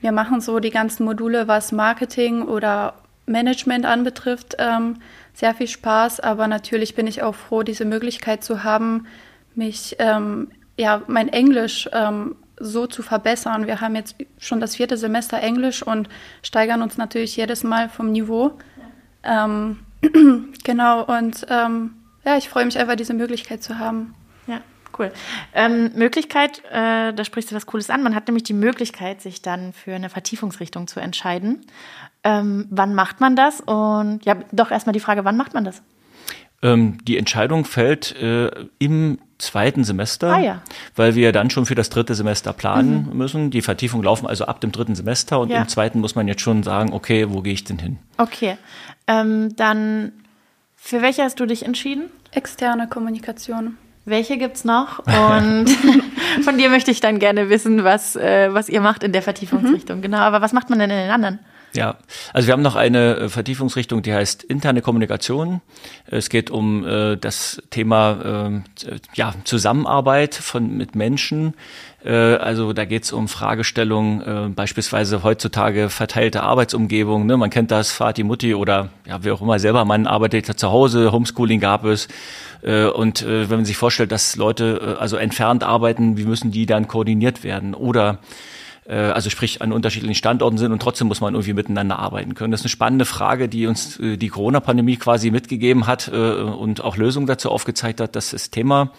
wir 0.01 0.13
machen 0.13 0.41
so 0.41 0.61
die 0.61 0.71
ganzen 0.71 1.05
Module, 1.05 1.49
was 1.49 1.73
Marketing 1.73 2.43
oder 2.43 2.95
Management 3.27 3.85
anbetrifft, 3.85 4.57
ähm, 4.59 5.01
sehr 5.35 5.55
viel 5.55 5.67
Spaß. 5.67 6.21
Aber 6.21 6.47
natürlich 6.47 6.95
bin 6.95 7.07
ich 7.07 7.23
auch 7.23 7.35
froh, 7.35 7.63
diese 7.63 7.85
Möglichkeit 7.85 8.45
zu 8.45 8.63
haben, 8.63 9.07
mich, 9.55 9.97
ähm, 9.99 10.49
ja, 10.79 11.03
mein 11.09 11.29
Englisch 11.29 11.89
ähm, 11.93 12.37
so 12.59 12.87
zu 12.87 13.03
verbessern. 13.03 13.67
Wir 13.67 13.81
haben 13.81 13.97
jetzt 13.97 14.17
schon 14.39 14.61
das 14.61 14.77
vierte 14.77 14.97
Semester 14.97 15.39
Englisch 15.39 15.83
und 15.83 16.09
steigern 16.43 16.83
uns 16.83 16.97
natürlich 16.97 17.37
jedes 17.37 17.65
Mal 17.65 17.89
vom 17.89 18.13
Niveau. 18.13 18.53
Ähm, 19.23 19.81
genau, 20.65 21.05
und 21.05 21.47
ähm, 21.49 21.93
ja, 22.25 22.37
ich 22.37 22.49
freue 22.49 22.65
mich 22.65 22.79
einfach, 22.79 22.97
diese 22.97 23.15
Möglichkeit 23.15 23.63
zu 23.63 23.79
haben. 23.79 24.15
Ja, 24.47 24.61
cool. 24.99 25.13
Ähm, 25.55 25.93
Möglichkeit, 25.95 26.63
äh, 26.71 27.13
da 27.13 27.25
sprichst 27.25 27.51
du 27.51 27.55
was 27.55 27.67
Cooles 27.67 27.91
an. 27.91 28.03
Man 28.03 28.15
hat 28.15 28.27
nämlich 28.27 28.45
die 28.45 28.53
Möglichkeit, 28.53 29.21
sich 29.21 29.43
dann 29.43 29.73
für 29.73 29.95
eine 29.95 30.09
Vertiefungsrichtung 30.09 30.87
zu 30.87 31.01
entscheiden. 31.01 31.67
Ähm, 32.25 32.67
wann 32.71 32.95
macht 32.95 33.21
man 33.21 33.37
das? 33.37 33.61
Und 33.61 34.25
ja, 34.25 34.37
doch 34.53 34.71
erstmal 34.71 34.93
die 34.93 35.01
Frage, 35.01 35.25
wann 35.25 35.37
macht 35.37 35.55
man 35.55 35.65
das? 35.65 35.83
Ähm, 36.63 36.99
die 37.05 37.19
Entscheidung 37.19 37.65
fällt 37.65 38.17
äh, 38.17 38.51
im 38.79 39.19
zweiten 39.39 39.85
Semester, 39.85 40.33
ah, 40.33 40.41
ja. 40.41 40.63
weil 40.95 41.15
wir 41.15 41.33
dann 41.33 41.51
schon 41.51 41.67
für 41.67 41.75
das 41.75 41.91
dritte 41.91 42.15
Semester 42.15 42.53
planen 42.53 43.09
mhm. 43.11 43.17
müssen. 43.17 43.51
Die 43.51 43.63
Vertiefungen 43.63 44.05
laufen 44.05 44.27
also 44.27 44.47
ab 44.47 44.61
dem 44.61 44.73
dritten 44.73 44.95
Semester 44.95 45.41
und 45.41 45.51
ja. 45.51 45.61
im 45.61 45.69
zweiten 45.69 46.01
muss 46.01 46.15
man 46.15 46.27
jetzt 46.29 46.41
schon 46.41 46.63
sagen, 46.63 46.93
okay, 46.93 47.27
wo 47.31 47.43
gehe 47.43 47.53
ich 47.53 47.65
denn 47.65 47.79
hin? 47.79 47.99
Okay, 48.19 48.57
ähm, 49.07 49.55
dann 49.57 50.13
für 50.77 51.03
welche 51.03 51.23
hast 51.23 51.41
du 51.41 51.47
dich 51.47 51.65
entschieden? 51.67 52.11
Externe 52.31 52.89
Kommunikation. 52.89 53.77
Welche 54.05 54.39
gibt's 54.39 54.65
noch? 54.65 55.01
Und 55.01 55.69
von 56.43 56.57
dir 56.59 56.71
möchte 56.71 56.93
ich 56.93 57.01
dann 57.01 57.19
gerne 57.19 57.51
wissen, 57.51 57.83
was, 57.83 58.15
äh, 58.15 58.55
was 58.55 58.69
ihr 58.69 58.81
macht 58.81 59.03
in 59.03 59.13
der 59.13 59.23
Vertiefungsrichtung. 59.23 59.99
Mhm. 59.99 60.03
Genau, 60.03 60.19
aber 60.19 60.41
was 60.41 60.53
macht 60.53 60.71
man 60.71 60.79
denn 60.79 60.91
in 60.91 60.97
den 60.97 61.11
anderen? 61.11 61.41
Ja, 61.75 61.97
also 62.33 62.47
wir 62.47 62.53
haben 62.53 62.63
noch 62.63 62.77
eine 62.77 63.17
äh, 63.17 63.29
Vertiefungsrichtung, 63.29 64.03
die 64.03 64.15
heißt 64.15 64.43
interne 64.45 64.81
Kommunikation. 64.81 65.61
Es 66.07 66.31
geht 66.31 66.51
um 66.51 66.87
äh, 66.87 67.17
das 67.17 67.63
Thema 67.71 68.63
äh, 68.87 68.99
ja, 69.15 69.35
Zusammenarbeit 69.45 70.35
von, 70.35 70.77
mit 70.77 70.95
Menschen. 70.95 71.55
Äh, 72.05 72.13
also 72.13 72.73
da 72.73 72.87
geht 72.87 73.05
es 73.05 73.13
um 73.13 73.29
Fragestellungen, 73.29 74.21
äh, 74.23 74.49
beispielsweise 74.49 75.23
heutzutage 75.23 75.91
verteilte 75.91 76.43
Arbeitsumgebung. 76.43 77.27
Ne? 77.27 77.37
Man 77.37 77.51
kennt 77.51 77.71
das, 77.71 77.93
Vati, 77.93 78.23
Mutti 78.23 78.55
oder 78.55 78.89
ja, 79.07 79.23
wie 79.23 79.31
auch 79.31 79.43
immer 79.43 79.59
selber, 79.59 79.85
man 79.85 80.07
arbeitet 80.07 80.47
zu 80.59 80.71
Hause, 80.71 81.13
Homeschooling 81.13 81.61
gab 81.61 81.85
es. 81.85 82.09
Äh, 82.63 82.87
und 82.87 83.23
äh, 83.23 83.51
wenn 83.51 83.59
man 83.59 83.65
sich 83.67 83.77
vorstellt, 83.77 84.13
dass 84.13 84.37
Leute 84.37 84.97
also 84.99 85.17
entfernt 85.17 85.63
arbeiten, 85.63 86.17
wie 86.17 86.25
müssen 86.25 86.53
die 86.53 86.65
dann 86.65 86.89
koordiniert 86.89 87.45
werden? 87.45 87.75
Oder 87.75 88.19
also 88.93 89.31
sprich 89.31 89.63
an 89.63 89.73
unterschiedlichen 89.73 90.15
Standorten 90.15 90.59
sind 90.59 90.73
und 90.73 90.81
trotzdem 90.81 91.09
muss 91.09 91.21
man 91.21 91.35
irgendwie 91.35 91.55
miteinander 91.55 91.99
arbeiten 91.99 92.35
können. 92.35 92.51
Das 92.51 92.61
ist 92.61 92.67
eine 92.67 92.71
spannende 92.71 93.05
Frage, 93.05 93.49
die 93.49 93.67
uns 93.67 93.99
äh, 93.99 94.17
die 94.17 94.29
Corona-Pandemie 94.29 94.97
quasi 94.97 95.31
mitgegeben 95.31 95.87
hat 95.87 96.09
äh, 96.09 96.17
und 96.17 96.83
auch 96.83 96.97
Lösungen 96.97 97.27
dazu 97.27 97.51
aufgezeigt 97.51 98.01
hat. 98.01 98.17
Das 98.17 98.33
ist 98.33 98.51
Thema. 98.53 98.93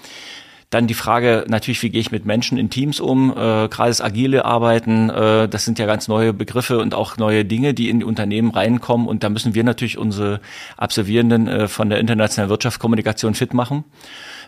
Dann 0.70 0.86
die 0.86 0.96
Frage 0.96 1.46
natürlich, 1.48 1.82
wie 1.82 1.90
gehe 1.90 2.02
ich 2.02 2.12
mit 2.12 2.26
Menschen 2.26 2.58
in 2.58 2.70
Teams 2.70 3.00
um? 3.00 3.32
Äh, 3.32 3.70
Gerade 3.70 3.90
das 3.90 4.02
agile 4.02 4.44
Arbeiten, 4.44 5.10
äh, 5.10 5.48
das 5.48 5.64
sind 5.64 5.80
ja 5.80 5.86
ganz 5.86 6.10
neue 6.10 6.34
Begriffe 6.34 6.80
und 6.80 6.94
auch 6.94 7.16
neue 7.16 7.46
Dinge, 7.46 7.74
die 7.74 7.90
in 7.90 8.00
die 8.00 8.06
Unternehmen 8.06 8.52
reinkommen. 8.52 9.08
Und 9.08 9.24
da 9.24 9.30
müssen 9.30 9.56
wir 9.56 9.64
natürlich 9.64 9.98
unsere 9.98 10.42
Absolvierenden 10.76 11.48
äh, 11.48 11.68
von 11.70 11.90
der 11.90 12.00
internationalen 12.00 12.50
Wirtschaftskommunikation 12.50 13.34
fit 13.34 13.54
machen. 13.54 13.86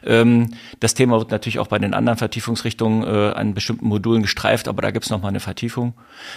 Ähm, 0.06 0.52
das 0.80 0.94
Thema 0.94 1.20
wird 1.20 1.32
natürlich 1.32 1.60
auch 1.60 1.68
bei 1.68 1.80
den 1.80 1.94
anderen 1.94 2.18
Vertiefungsrichtungen 2.18 3.04
äh, 3.04 3.34
an 3.34 3.54
bestimmten 3.54 3.88
Modulen 3.88 4.22
gestreift, 4.22 4.68
aber 4.68 4.82
da 4.82 4.92
gibt 4.92 5.06
es 5.06 5.12
nochmal 5.12 5.30
eine 5.30 5.40
Vertiefung. 5.40 5.94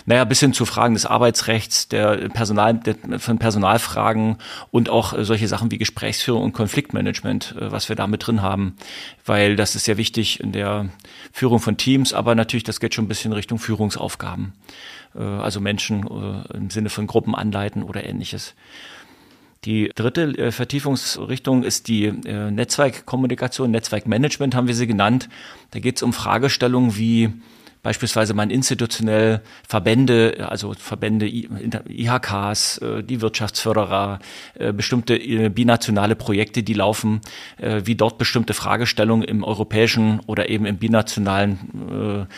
Naja, 0.07 0.25
bis 0.25 0.40
hin 0.40 0.52
zu 0.52 0.64
Fragen 0.64 0.95
des 0.95 1.07
Arbeitsrechts, 1.07 1.88
der 1.88 2.28
Personal, 2.28 2.75
der, 2.75 2.97
von 3.19 3.38
Personalfragen 3.38 4.37
und 4.71 4.88
auch 4.88 5.12
äh, 5.12 5.25
solche 5.25 5.49
Sachen 5.49 5.71
wie 5.71 5.78
Gesprächsführung 5.78 6.42
und 6.42 6.52
Konfliktmanagement, 6.52 7.54
äh, 7.59 7.73
was 7.73 7.88
wir 7.88 7.97
da 7.97 8.07
mit 8.07 8.26
drin 8.26 8.42
haben, 8.42 8.76
weil 9.25 9.57
das 9.57 9.75
ist 9.75 9.85
sehr 9.85 9.97
wichtig 9.97 10.40
in 10.40 10.52
der 10.52 10.88
Führung 11.33 11.61
von 11.61 11.76
Teams, 11.76 12.12
aber 12.12 12.35
natürlich, 12.35 12.64
das 12.64 12.81
geht 12.81 12.95
schon 12.95 13.04
ein 13.04 13.09
bisschen 13.09 13.33
Richtung 13.33 13.59
Führungsaufgaben. 13.59 14.52
Äh, 15.14 15.23
also 15.23 15.61
Menschen 15.61 16.07
äh, 16.07 16.57
im 16.57 16.71
Sinne 16.71 16.90
von 16.90 17.07
Gruppen 17.07 17.35
anleiten 17.35 17.83
oder 17.83 18.04
ähnliches. 18.04 18.54
Die 19.64 19.90
dritte 19.95 20.23
äh, 20.23 20.50
Vertiefungsrichtung 20.50 21.62
ist 21.62 21.87
die 21.87 22.07
äh, 22.07 22.50
Netzwerkkommunikation, 22.50 23.71
Netzwerkmanagement 23.71 24.57
haben 24.57 24.66
wir 24.66 24.75
sie 24.75 24.88
genannt. 24.88 25.28
Da 25.71 25.78
geht 25.78 25.97
es 25.97 26.02
um 26.02 26.12
Fragestellungen 26.12 26.97
wie 26.97 27.33
beispielsweise 27.85 28.35
man 28.35 28.50
institutionell 28.50 29.40
Verbände, 29.69 30.47
also 30.49 30.73
Verbände, 30.73 31.28
IHKs, 31.28 32.78
äh, 32.78 33.02
die 33.04 33.21
Wirtschaftsförderer, 33.21 34.19
bestimmte 34.75 35.19
binationale 35.50 36.14
Projekte, 36.14 36.62
die 36.62 36.75
laufen, 36.75 37.21
wie 37.59 37.97
dort 37.97 38.19
bestimmte 38.19 38.54
Fragestellungen 38.54 39.26
im 39.26 39.42
europäischen 39.42 40.21
oder 40.26 40.49
eben 40.49 40.66
im 40.66 40.76
binationalen 40.78 42.28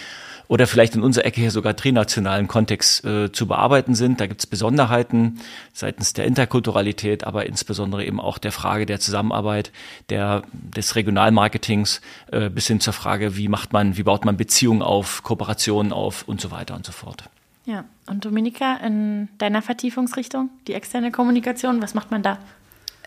oder 0.48 0.66
vielleicht 0.66 0.94
in 0.94 1.02
unserer 1.02 1.24
Ecke 1.24 1.40
hier 1.40 1.50
sogar 1.50 1.76
trinationalen 1.76 2.48
Kontext 2.48 3.04
äh, 3.04 3.32
zu 3.32 3.46
bearbeiten 3.46 3.94
sind. 3.94 4.20
Da 4.20 4.26
gibt 4.26 4.40
es 4.40 4.46
Besonderheiten 4.46 5.40
seitens 5.72 6.12
der 6.12 6.26
Interkulturalität, 6.26 7.24
aber 7.24 7.46
insbesondere 7.46 8.04
eben 8.04 8.20
auch 8.20 8.38
der 8.38 8.52
Frage 8.52 8.86
der 8.86 9.00
Zusammenarbeit, 9.00 9.72
der, 10.10 10.42
des 10.52 10.96
Regionalmarketings 10.96 12.00
äh, 12.30 12.50
bis 12.50 12.66
hin 12.66 12.80
zur 12.80 12.92
Frage, 12.92 13.36
wie 13.36 13.48
macht 13.48 13.72
man, 13.72 13.96
wie 13.96 14.02
baut 14.02 14.24
man 14.24 14.36
Beziehungen 14.36 14.82
auf, 14.82 15.22
Kooperationen 15.22 15.92
auf 15.92 16.24
und 16.28 16.40
so 16.40 16.50
weiter 16.50 16.74
und 16.74 16.84
so 16.84 16.92
fort. 16.92 17.24
Ja, 17.66 17.84
und 18.06 18.24
Dominika, 18.24 18.76
in 18.76 19.28
deiner 19.38 19.62
Vertiefungsrichtung, 19.62 20.50
die 20.66 20.74
externe 20.74 21.10
Kommunikation, 21.10 21.80
was 21.80 21.94
macht 21.94 22.10
man 22.10 22.22
da? 22.22 22.38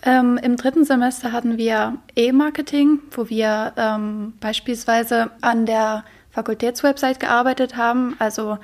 Ähm, 0.04 0.38
Im 0.42 0.56
dritten 0.58 0.86
Semester 0.86 1.32
hatten 1.32 1.58
wir 1.58 1.98
E-Marketing, 2.16 3.00
wo 3.12 3.30
wir 3.30 3.74
ähm, 3.78 4.34
beispielsweise 4.40 5.32
an 5.42 5.66
der 5.66 6.04
Fakultätswebsite 6.38 7.18
gearbeitet 7.18 7.78
haben, 7.78 8.16
also 8.20 8.60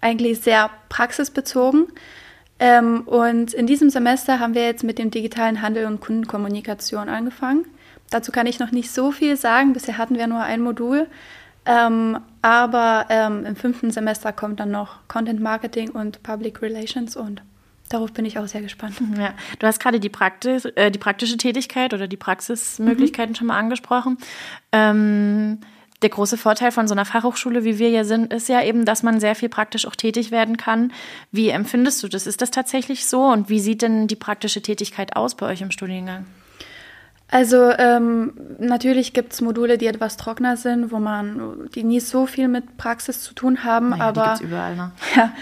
eigentlich 0.00 0.40
sehr 0.40 0.70
praxisbezogen. 0.88 1.86
Ähm, 2.58 3.02
und 3.02 3.54
in 3.54 3.68
diesem 3.68 3.90
Semester 3.90 4.40
haben 4.40 4.54
wir 4.54 4.64
jetzt 4.64 4.82
mit 4.82 4.98
dem 4.98 5.12
digitalen 5.12 5.62
Handel 5.62 5.86
und 5.86 6.00
Kundenkommunikation 6.00 7.08
angefangen. 7.08 7.64
Dazu 8.10 8.32
kann 8.32 8.48
ich 8.48 8.58
noch 8.58 8.72
nicht 8.72 8.90
so 8.90 9.12
viel 9.12 9.36
sagen. 9.36 9.72
Bisher 9.72 9.98
hatten 9.98 10.16
wir 10.16 10.26
nur 10.26 10.40
ein 10.40 10.60
Modul. 10.60 11.06
Ähm, 11.64 12.18
aber 12.42 13.06
ähm, 13.08 13.44
im 13.44 13.54
fünften 13.54 13.92
Semester 13.92 14.32
kommt 14.32 14.58
dann 14.58 14.72
noch 14.72 15.06
Content 15.06 15.40
Marketing 15.40 15.90
und 15.90 16.24
Public 16.24 16.60
Relations 16.60 17.14
und 17.14 17.42
darauf 17.88 18.12
bin 18.12 18.24
ich 18.24 18.38
auch 18.38 18.48
sehr 18.48 18.62
gespannt. 18.62 18.96
Ja, 19.16 19.32
du 19.60 19.66
hast 19.66 19.78
gerade 19.78 20.00
die, 20.00 20.08
Praktis 20.08 20.64
äh, 20.64 20.90
die 20.90 20.98
praktische 20.98 21.36
Tätigkeit 21.36 21.94
oder 21.94 22.08
die 22.08 22.16
Praxismöglichkeiten 22.16 23.32
mhm. 23.32 23.36
schon 23.36 23.46
mal 23.46 23.58
angesprochen. 23.58 24.18
Ähm, 24.72 25.58
der 26.06 26.14
große 26.14 26.36
Vorteil 26.36 26.70
von 26.70 26.86
so 26.86 26.94
einer 26.94 27.04
Fachhochschule, 27.04 27.64
wie 27.64 27.80
wir 27.80 27.88
hier 27.88 28.04
sind, 28.04 28.32
ist 28.32 28.48
ja 28.48 28.62
eben, 28.62 28.84
dass 28.84 29.02
man 29.02 29.18
sehr 29.18 29.34
viel 29.34 29.48
praktisch 29.48 29.86
auch 29.88 29.96
tätig 29.96 30.30
werden 30.30 30.56
kann. 30.56 30.92
Wie 31.32 31.48
empfindest 31.48 32.00
du 32.00 32.06
das? 32.08 32.28
Ist 32.28 32.42
das 32.42 32.52
tatsächlich 32.52 33.06
so? 33.06 33.24
Und 33.24 33.48
wie 33.48 33.58
sieht 33.58 33.82
denn 33.82 34.06
die 34.06 34.14
praktische 34.14 34.62
Tätigkeit 34.62 35.16
aus 35.16 35.34
bei 35.34 35.46
euch 35.46 35.62
im 35.62 35.72
Studiengang? 35.72 36.24
Also 37.28 37.72
ähm, 37.76 38.34
natürlich 38.60 39.14
gibt 39.14 39.32
es 39.32 39.40
Module, 39.40 39.78
die 39.78 39.88
etwas 39.88 40.16
trockener 40.16 40.56
sind, 40.56 40.92
wo 40.92 41.00
man, 41.00 41.68
die 41.74 41.82
nie 41.82 41.98
so 41.98 42.26
viel 42.26 42.46
mit 42.46 42.76
Praxis 42.76 43.20
zu 43.20 43.34
tun 43.34 43.64
haben. 43.64 43.88
Naja, 43.88 44.04
aber 44.04 44.38
überall, 44.40 44.76
ne? 44.76 44.92
Ja, 45.16 45.32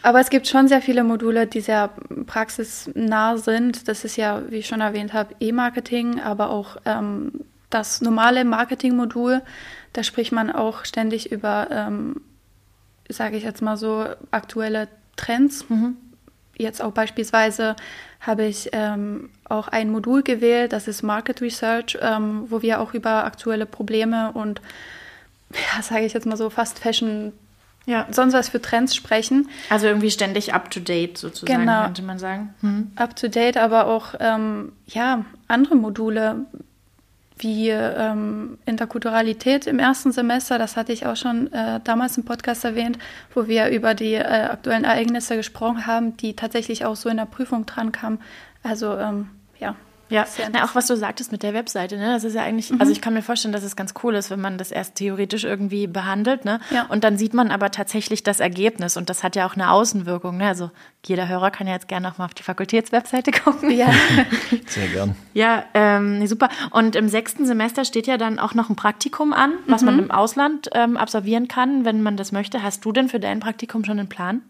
aber 0.00 0.20
es 0.20 0.30
gibt 0.30 0.48
schon 0.48 0.68
sehr 0.68 0.80
viele 0.80 1.04
Module, 1.04 1.46
die 1.46 1.60
sehr 1.60 1.90
praxisnah 2.24 3.36
sind. 3.36 3.88
Das 3.88 4.06
ist 4.06 4.16
ja, 4.16 4.40
wie 4.48 4.56
ich 4.56 4.66
schon 4.66 4.80
erwähnt 4.80 5.12
habe, 5.12 5.34
E-Marketing, 5.38 6.18
aber 6.18 6.48
auch 6.48 6.78
ähm, 6.86 7.44
das 7.68 8.00
normale 8.00 8.46
Marketing-Modul 8.46 9.42
da 9.94 10.02
spricht 10.02 10.32
man 10.32 10.50
auch 10.50 10.84
ständig 10.84 11.32
über, 11.32 11.68
ähm, 11.70 12.20
sage 13.08 13.36
ich 13.36 13.44
jetzt 13.44 13.62
mal 13.62 13.78
so, 13.78 14.04
aktuelle 14.30 14.88
Trends. 15.16 15.64
Mhm. 15.70 15.96
Jetzt 16.56 16.82
auch 16.82 16.92
beispielsweise 16.92 17.76
habe 18.20 18.44
ich 18.44 18.70
ähm, 18.72 19.30
auch 19.48 19.68
ein 19.68 19.90
Modul 19.90 20.22
gewählt, 20.22 20.72
das 20.72 20.88
ist 20.88 21.02
Market 21.02 21.40
Research, 21.40 21.96
ähm, 22.00 22.44
wo 22.48 22.60
wir 22.60 22.80
auch 22.80 22.92
über 22.92 23.24
aktuelle 23.24 23.66
Probleme 23.66 24.32
und, 24.32 24.60
ja, 25.52 25.82
sage 25.82 26.04
ich 26.04 26.12
jetzt 26.12 26.26
mal 26.26 26.36
so, 26.36 26.50
fast 26.50 26.78
Fashion 26.78 27.32
ja. 27.86 28.06
sonst 28.10 28.32
was 28.32 28.48
für 28.48 28.60
Trends 28.60 28.94
sprechen. 28.94 29.48
Also 29.68 29.86
irgendwie 29.86 30.10
ständig 30.10 30.54
up 30.54 30.70
to 30.70 30.80
date 30.80 31.18
sozusagen, 31.18 31.60
genau. 31.60 31.84
könnte 31.84 32.02
man 32.02 32.18
sagen. 32.18 32.54
Hm. 32.60 32.92
Up 32.96 33.14
to 33.14 33.28
date, 33.28 33.56
aber 33.56 33.86
auch 33.86 34.14
ähm, 34.20 34.72
ja, 34.86 35.24
andere 35.48 35.76
Module 35.76 36.46
wie 37.38 37.70
ähm, 37.70 38.58
Interkulturalität 38.64 39.66
im 39.66 39.78
ersten 39.78 40.12
Semester, 40.12 40.58
das 40.58 40.76
hatte 40.76 40.92
ich 40.92 41.06
auch 41.06 41.16
schon 41.16 41.52
äh, 41.52 41.80
damals 41.82 42.16
im 42.16 42.24
Podcast 42.24 42.64
erwähnt, 42.64 42.98
wo 43.34 43.48
wir 43.48 43.68
über 43.68 43.94
die 43.94 44.14
äh, 44.14 44.22
aktuellen 44.22 44.84
Ereignisse 44.84 45.36
gesprochen 45.36 45.86
haben, 45.86 46.16
die 46.16 46.36
tatsächlich 46.36 46.84
auch 46.84 46.96
so 46.96 47.08
in 47.08 47.16
der 47.16 47.24
Prüfung 47.24 47.66
dran 47.66 47.90
kamen. 47.90 48.20
Also 48.62 48.96
ähm, 48.96 49.30
ja, 50.10 50.26
Na, 50.52 50.64
auch 50.64 50.74
was 50.74 50.86
du 50.86 50.96
sagtest 50.96 51.32
mit 51.32 51.42
der 51.42 51.54
Webseite, 51.54 51.96
ne? 51.96 52.12
Das 52.12 52.24
ist 52.24 52.34
ja 52.34 52.42
eigentlich, 52.42 52.70
mhm. 52.70 52.80
also 52.80 52.92
ich 52.92 53.00
kann 53.00 53.14
mir 53.14 53.22
vorstellen, 53.22 53.52
dass 53.52 53.62
es 53.62 53.74
ganz 53.74 53.94
cool 54.02 54.14
ist, 54.14 54.30
wenn 54.30 54.40
man 54.40 54.58
das 54.58 54.70
erst 54.70 54.96
theoretisch 54.96 55.44
irgendwie 55.44 55.86
behandelt, 55.86 56.44
ne? 56.44 56.60
Ja. 56.70 56.86
Und 56.88 57.04
dann 57.04 57.16
sieht 57.16 57.34
man 57.34 57.50
aber 57.50 57.70
tatsächlich 57.70 58.22
das 58.22 58.40
Ergebnis 58.40 58.96
und 58.96 59.08
das 59.08 59.22
hat 59.22 59.34
ja 59.34 59.46
auch 59.46 59.54
eine 59.54 59.70
Außenwirkung, 59.70 60.36
ne? 60.36 60.48
Also 60.48 60.70
jeder 61.06 61.28
Hörer 61.28 61.50
kann 61.50 61.66
ja 61.66 61.72
jetzt 61.72 61.88
gerne 61.88 62.10
auch 62.10 62.18
mal 62.18 62.26
auf 62.26 62.34
die 62.34 62.42
Fakultätswebseite 62.42 63.30
gucken. 63.44 63.70
Ja. 63.70 63.92
Sehr 64.66 64.88
gern. 64.88 65.16
Ja, 65.32 65.64
ähm, 65.74 66.26
super. 66.26 66.48
Und 66.70 66.96
im 66.96 67.08
sechsten 67.08 67.46
Semester 67.46 67.84
steht 67.84 68.06
ja 68.06 68.18
dann 68.18 68.38
auch 68.38 68.54
noch 68.54 68.68
ein 68.68 68.76
Praktikum 68.76 69.32
an, 69.32 69.52
was 69.66 69.82
mhm. 69.82 69.86
man 69.86 69.98
im 70.00 70.10
Ausland 70.10 70.68
ähm, 70.74 70.96
absolvieren 70.96 71.48
kann, 71.48 71.84
wenn 71.84 72.02
man 72.02 72.16
das 72.16 72.30
möchte. 72.30 72.62
Hast 72.62 72.84
du 72.84 72.92
denn 72.92 73.08
für 73.08 73.20
dein 73.20 73.40
Praktikum 73.40 73.84
schon 73.84 73.98
einen 73.98 74.08
Plan? 74.08 74.42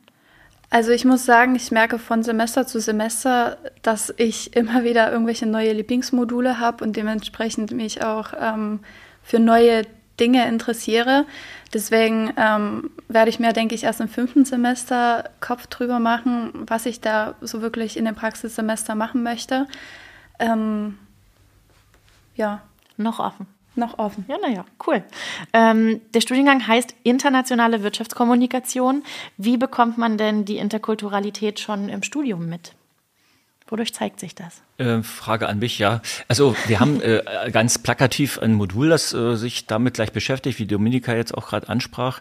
Also 0.75 0.90
ich 0.90 1.04
muss 1.04 1.25
sagen, 1.25 1.54
ich 1.54 1.71
merke 1.71 2.00
von 2.00 2.25
Semester 2.25 2.66
zu 2.66 2.81
Semester, 2.81 3.59
dass 3.83 4.12
ich 4.16 4.57
immer 4.57 4.83
wieder 4.83 5.12
irgendwelche 5.12 5.47
neue 5.47 5.73
Lieblingsmodule 5.73 6.59
habe 6.59 6.83
und 6.83 6.97
dementsprechend 6.97 7.71
mich 7.71 8.02
auch 8.02 8.33
ähm, 8.37 8.81
für 9.23 9.38
neue 9.38 9.83
Dinge 10.19 10.49
interessiere. 10.49 11.26
Deswegen 11.73 12.33
ähm, 12.37 12.90
werde 13.07 13.31
ich 13.31 13.38
mir, 13.38 13.52
denke 13.52 13.76
ich, 13.76 13.85
erst 13.85 14.00
im 14.00 14.09
fünften 14.09 14.45
Semester 14.45 15.31
Kopf 15.38 15.69
drüber 15.69 16.00
machen, 16.00 16.50
was 16.66 16.87
ich 16.87 17.00
da 17.00 17.37
so 17.40 17.62
wirklich 17.62 17.97
in 17.97 18.04
dem 18.04 18.16
Praxissemester 18.16 18.97
machen 18.97 19.23
möchte. 19.23 19.69
Ähm, 20.40 20.99
ja. 22.35 22.62
Noch 22.97 23.21
offen 23.21 23.53
noch 23.76 23.99
offen. 23.99 24.25
Ja, 24.28 24.37
naja, 24.38 24.64
cool. 24.87 25.02
Ähm, 25.52 26.00
der 26.12 26.21
Studiengang 26.21 26.66
heißt 26.66 26.95
Internationale 27.02 27.83
Wirtschaftskommunikation. 27.83 29.02
Wie 29.37 29.57
bekommt 29.57 29.99
man 29.99 30.19
denn 30.19 30.45
die 30.45 30.59
Interkulturalität 30.59 31.61
schon 31.61 31.88
im 31.88 32.02
Studium 32.02 32.49
mit? 32.49 32.75
Wodurch 33.66 33.95
zeigt 33.95 34.21
sich 34.21 34.35
das? 34.35 34.62
Äh, 34.76 35.02
Frage 35.02 35.49
an 35.49 35.59
mich, 35.59 35.78
ja. 35.78 36.02
Also 36.28 36.54
wir 36.66 36.81
haben 36.81 37.00
äh, 37.00 37.23
ganz 37.50 37.78
plakativ 37.78 38.38
ein 38.38 38.54
Modul, 38.54 38.90
das 38.90 39.14
äh, 39.14 39.37
sich 39.37 39.66
damit 39.66 39.95
gleich 39.95 40.12
beschäftigt, 40.12 40.59
wie 40.59 40.66
Dominika 40.66 41.14
jetzt 41.14 41.35
auch 41.35 41.49
gerade 41.49 41.69
ansprach. 41.69 42.21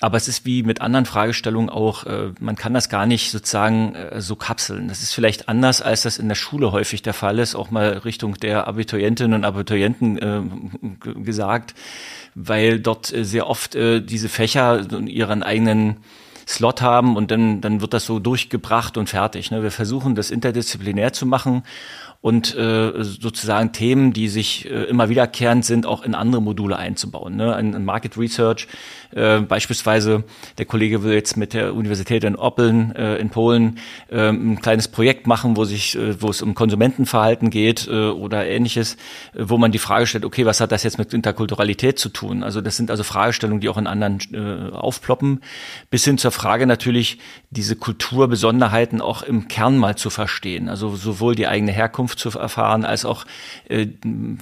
Aber 0.00 0.16
es 0.16 0.28
ist 0.28 0.46
wie 0.46 0.62
mit 0.62 0.80
anderen 0.80 1.04
Fragestellungen 1.04 1.68
auch, 1.68 2.04
äh, 2.04 2.32
man 2.40 2.56
kann 2.56 2.72
das 2.72 2.88
gar 2.88 3.04
nicht 3.04 3.30
sozusagen 3.30 3.94
äh, 3.94 4.20
so 4.22 4.34
kapseln. 4.34 4.88
Das 4.88 5.02
ist 5.02 5.12
vielleicht 5.12 5.48
anders, 5.48 5.82
als 5.82 6.02
das 6.02 6.18
in 6.18 6.28
der 6.28 6.36
Schule 6.36 6.72
häufig 6.72 7.02
der 7.02 7.12
Fall 7.12 7.38
ist, 7.38 7.54
auch 7.54 7.70
mal 7.70 7.98
Richtung 7.98 8.34
der 8.36 8.66
Abiturientinnen 8.66 9.34
und 9.34 9.44
Abiturienten 9.44 10.18
äh, 10.18 10.42
gesagt, 11.22 11.74
weil 12.34 12.80
dort 12.80 13.12
äh, 13.12 13.24
sehr 13.24 13.46
oft 13.46 13.74
äh, 13.74 14.00
diese 14.00 14.30
Fächer 14.30 14.86
ihren 15.06 15.42
eigenen 15.42 15.98
Slot 16.48 16.80
haben 16.80 17.16
und 17.16 17.30
dann, 17.30 17.60
dann 17.60 17.80
wird 17.80 17.92
das 17.94 18.06
so 18.06 18.18
durchgebracht 18.18 18.96
und 18.96 19.08
fertig. 19.08 19.50
Ne? 19.50 19.62
Wir 19.62 19.70
versuchen 19.70 20.14
das 20.14 20.30
interdisziplinär 20.30 21.12
zu 21.12 21.26
machen 21.26 21.62
und 22.22 22.54
äh, 22.54 23.02
sozusagen 23.02 23.72
Themen, 23.72 24.12
die 24.12 24.28
sich 24.28 24.70
äh, 24.70 24.84
immer 24.84 25.08
wiederkehrend 25.08 25.64
sind, 25.64 25.86
auch 25.86 26.02
in 26.02 26.14
andere 26.14 26.42
Module 26.42 26.76
einzubauen. 26.76 27.36
Ne? 27.36 27.54
Ein, 27.54 27.74
ein 27.74 27.84
Market 27.86 28.18
Research, 28.18 28.68
äh, 29.12 29.40
beispielsweise 29.40 30.24
der 30.58 30.66
Kollege 30.66 31.02
will 31.02 31.14
jetzt 31.14 31.38
mit 31.38 31.54
der 31.54 31.74
Universität 31.74 32.24
in 32.24 32.36
Oppeln 32.36 32.94
äh, 32.94 33.16
in 33.16 33.30
Polen 33.30 33.78
äh, 34.10 34.28
ein 34.28 34.60
kleines 34.60 34.88
Projekt 34.88 35.26
machen, 35.26 35.56
wo 35.56 35.64
sich, 35.64 35.96
äh, 35.96 36.20
wo 36.20 36.28
es 36.28 36.42
um 36.42 36.54
Konsumentenverhalten 36.54 37.48
geht 37.48 37.88
äh, 37.88 38.10
oder 38.10 38.46
ähnliches, 38.46 38.96
äh, 39.32 39.44
wo 39.48 39.56
man 39.56 39.72
die 39.72 39.78
Frage 39.78 40.06
stellt, 40.06 40.26
okay, 40.26 40.44
was 40.44 40.60
hat 40.60 40.72
das 40.72 40.82
jetzt 40.82 40.98
mit 40.98 41.14
Interkulturalität 41.14 41.98
zu 41.98 42.10
tun? 42.10 42.42
Also 42.42 42.60
das 42.60 42.76
sind 42.76 42.90
also 42.90 43.02
Fragestellungen, 43.02 43.62
die 43.62 43.70
auch 43.70 43.78
in 43.78 43.86
anderen 43.86 44.18
äh, 44.34 44.76
aufploppen, 44.76 45.40
bis 45.88 46.04
hin 46.04 46.18
zur 46.18 46.32
Frage 46.32 46.66
natürlich, 46.66 47.18
diese 47.48 47.76
Kulturbesonderheiten 47.76 49.00
auch 49.00 49.22
im 49.22 49.48
Kern 49.48 49.78
mal 49.78 49.96
zu 49.96 50.10
verstehen. 50.10 50.68
Also 50.68 50.94
sowohl 50.94 51.34
die 51.34 51.46
eigene 51.46 51.72
Herkunft 51.72 52.09
zu 52.16 52.30
erfahren, 52.38 52.84
als 52.84 53.04
auch 53.04 53.24
äh, 53.68 53.88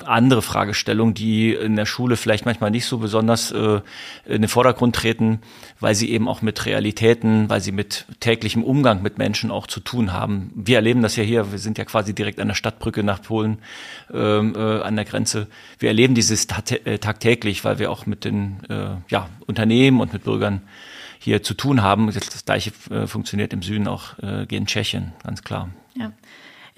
andere 0.04 0.42
Fragestellungen, 0.42 1.14
die 1.14 1.52
in 1.52 1.76
der 1.76 1.86
Schule 1.86 2.16
vielleicht 2.16 2.46
manchmal 2.46 2.70
nicht 2.70 2.86
so 2.86 2.98
besonders 2.98 3.50
äh, 3.50 3.80
in 4.26 4.42
den 4.42 4.48
Vordergrund 4.48 4.96
treten, 4.96 5.40
weil 5.80 5.94
sie 5.94 6.10
eben 6.10 6.28
auch 6.28 6.42
mit 6.42 6.66
Realitäten, 6.66 7.48
weil 7.48 7.60
sie 7.60 7.72
mit 7.72 8.06
täglichem 8.20 8.64
Umgang 8.64 9.02
mit 9.02 9.18
Menschen 9.18 9.50
auch 9.50 9.66
zu 9.66 9.80
tun 9.80 10.12
haben. 10.12 10.52
Wir 10.54 10.76
erleben 10.76 11.02
das 11.02 11.16
ja 11.16 11.22
hier, 11.22 11.52
wir 11.52 11.58
sind 11.58 11.78
ja 11.78 11.84
quasi 11.84 12.14
direkt 12.14 12.40
an 12.40 12.48
der 12.48 12.54
Stadtbrücke 12.54 13.02
nach 13.02 13.22
Polen 13.22 13.58
ähm, 14.12 14.54
äh, 14.56 14.80
an 14.80 14.96
der 14.96 15.04
Grenze. 15.04 15.46
Wir 15.78 15.88
erleben 15.88 16.14
dieses 16.14 16.46
äh, 16.84 16.98
tagtäglich, 16.98 17.64
weil 17.64 17.78
wir 17.78 17.90
auch 17.90 18.06
mit 18.06 18.24
den 18.24 18.64
äh, 18.68 18.96
ja, 19.08 19.28
Unternehmen 19.46 20.00
und 20.00 20.12
mit 20.12 20.24
Bürgern 20.24 20.62
hier 21.18 21.42
zu 21.42 21.54
tun 21.54 21.82
haben. 21.82 22.06
Das 22.12 22.44
gleiche 22.44 22.72
äh, 22.90 23.06
funktioniert 23.06 23.52
im 23.52 23.62
Süden 23.62 23.88
auch 23.88 24.18
äh, 24.18 24.46
gegen 24.46 24.66
Tschechien, 24.66 25.12
ganz 25.22 25.42
klar. 25.42 25.68
Ja. 25.94 26.12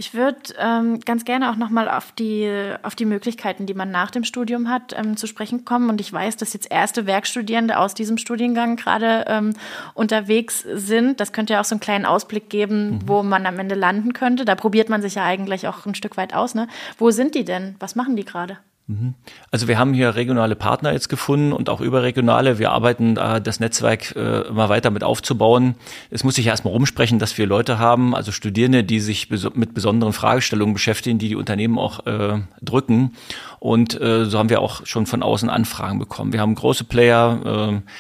Ich 0.01 0.15
würde 0.15 0.55
ähm, 0.59 1.01
ganz 1.01 1.27
gerne 1.27 1.51
auch 1.51 1.57
nochmal 1.57 1.87
auf 1.87 2.13
die, 2.13 2.51
auf 2.83 2.95
die 2.95 3.05
Möglichkeiten, 3.05 3.67
die 3.67 3.75
man 3.75 3.91
nach 3.91 4.11
dem 4.11 4.25
Studium 4.25 4.71
hat, 4.71 4.97
ähm, 4.97 5.19
zu 5.19 5.27
sprechen 5.27 5.67
kommen. 5.67 5.91
Und 5.91 6.01
ich 6.01 6.11
weiß, 6.11 6.39
dass 6.39 6.55
jetzt 6.55 6.71
erste 6.71 7.05
Werkstudierende 7.05 7.79
aus 7.79 7.93
diesem 7.93 8.17
Studiengang 8.17 8.77
gerade 8.77 9.27
ähm, 9.29 9.53
unterwegs 9.93 10.65
sind. 10.73 11.21
Das 11.21 11.35
könnte 11.35 11.53
ja 11.53 11.61
auch 11.61 11.67
so 11.67 11.75
einen 11.75 11.81
kleinen 11.81 12.07
Ausblick 12.07 12.49
geben, 12.49 12.93
mhm. 12.93 13.01
wo 13.09 13.23
man 13.23 13.45
am 13.45 13.59
Ende 13.59 13.75
landen 13.75 14.15
könnte. 14.15 14.47
Da 14.47 14.55
probiert 14.55 14.89
man 14.89 15.03
sich 15.03 15.17
ja 15.17 15.25
eigentlich 15.25 15.69
auch 15.69 15.85
ein 15.85 15.95
Stück 15.95 16.17
weit 16.17 16.33
aus. 16.33 16.55
Ne? 16.55 16.67
Wo 16.97 17.11
sind 17.11 17.35
die 17.35 17.45
denn? 17.45 17.77
Was 17.79 17.95
machen 17.95 18.17
die 18.17 18.25
gerade? 18.25 18.57
Mhm. 18.91 19.15
Also 19.53 19.69
wir 19.69 19.79
haben 19.79 19.95
hier 19.95 20.17
regionale 20.17 20.57
Partner 20.57 20.93
jetzt 20.93 21.09
gefunden 21.09 21.53
und 21.53 21.69
auch 21.69 21.81
überregionale. 21.81 22.59
Wir 22.59 22.73
arbeiten 22.73 23.15
da 23.15 23.39
das 23.39 23.61
Netzwerk 23.61 24.17
äh, 24.17 24.41
immer 24.49 24.69
weiter 24.69 24.91
mit 24.91 25.05
aufzubauen. 25.05 25.77
Es 26.11 26.25
muss 26.25 26.35
sich 26.35 26.47
erstmal 26.47 26.73
rumsprechen, 26.73 27.21
dass 27.21 27.39
wir 27.39 27.47
Leute 27.47 27.79
haben, 27.79 28.17
also 28.17 28.33
Studierende, 28.33 28.83
die 28.83 28.99
sich 28.99 29.31
mit 29.55 29.75
besonderen 29.75 30.13
Fragestellungen 30.13 30.75
beschäftigen, 30.75 31.21
die 31.21 31.29
die 31.29 31.37
Unternehmen 31.37 31.79
auch 31.79 32.05
äh, 32.07 32.41
drücken. 32.63 33.13
Und 33.61 34.01
äh, 34.01 34.25
so 34.25 34.39
haben 34.39 34.51
wir 34.51 34.61
auch 34.61 34.85
schon 34.87 35.07
von 35.07 35.23
außen 35.23 35.49
Anfragen 35.49 36.01
bekommen. 36.01 36.33
Wir 36.33 36.41
haben 36.41 36.57
große 36.57 36.83
Player, 36.83 37.81
äh, 37.85 37.91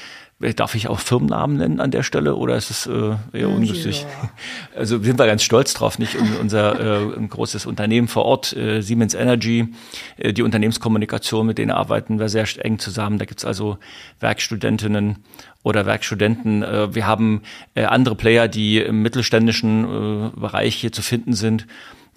Darf 0.56 0.74
ich 0.74 0.88
auch 0.88 1.00
Firmennamen 1.00 1.58
nennen 1.58 1.80
an 1.80 1.90
der 1.90 2.02
Stelle 2.02 2.34
oder 2.34 2.56
ist 2.56 2.70
es 2.70 2.86
äh, 2.86 3.16
eher 3.32 3.50
ungünstig? 3.50 4.06
Ja. 4.22 4.30
Also 4.74 4.98
sind 5.02 5.18
wir 5.18 5.26
ganz 5.26 5.42
stolz 5.42 5.74
drauf, 5.74 5.98
nicht? 5.98 6.16
Unser 6.40 7.18
äh, 7.18 7.26
großes 7.26 7.66
Unternehmen 7.66 8.08
vor 8.08 8.24
Ort, 8.24 8.56
äh, 8.56 8.80
Siemens 8.80 9.12
Energy, 9.12 9.68
äh, 10.16 10.32
die 10.32 10.42
Unternehmenskommunikation, 10.42 11.46
mit 11.46 11.58
denen 11.58 11.70
arbeiten 11.70 12.18
wir 12.18 12.30
sehr 12.30 12.46
eng 12.64 12.78
zusammen. 12.78 13.18
Da 13.18 13.26
gibt's 13.26 13.44
also 13.44 13.76
Werkstudentinnen 14.20 15.18
oder 15.62 15.84
Werkstudenten. 15.84 16.62
Äh, 16.62 16.94
wir 16.94 17.06
haben 17.06 17.42
äh, 17.74 17.84
andere 17.84 18.14
Player, 18.14 18.48
die 18.48 18.78
im 18.78 19.02
mittelständischen 19.02 19.84
äh, 19.84 20.40
Bereich 20.40 20.74
hier 20.74 20.92
zu 20.92 21.02
finden 21.02 21.34
sind. 21.34 21.66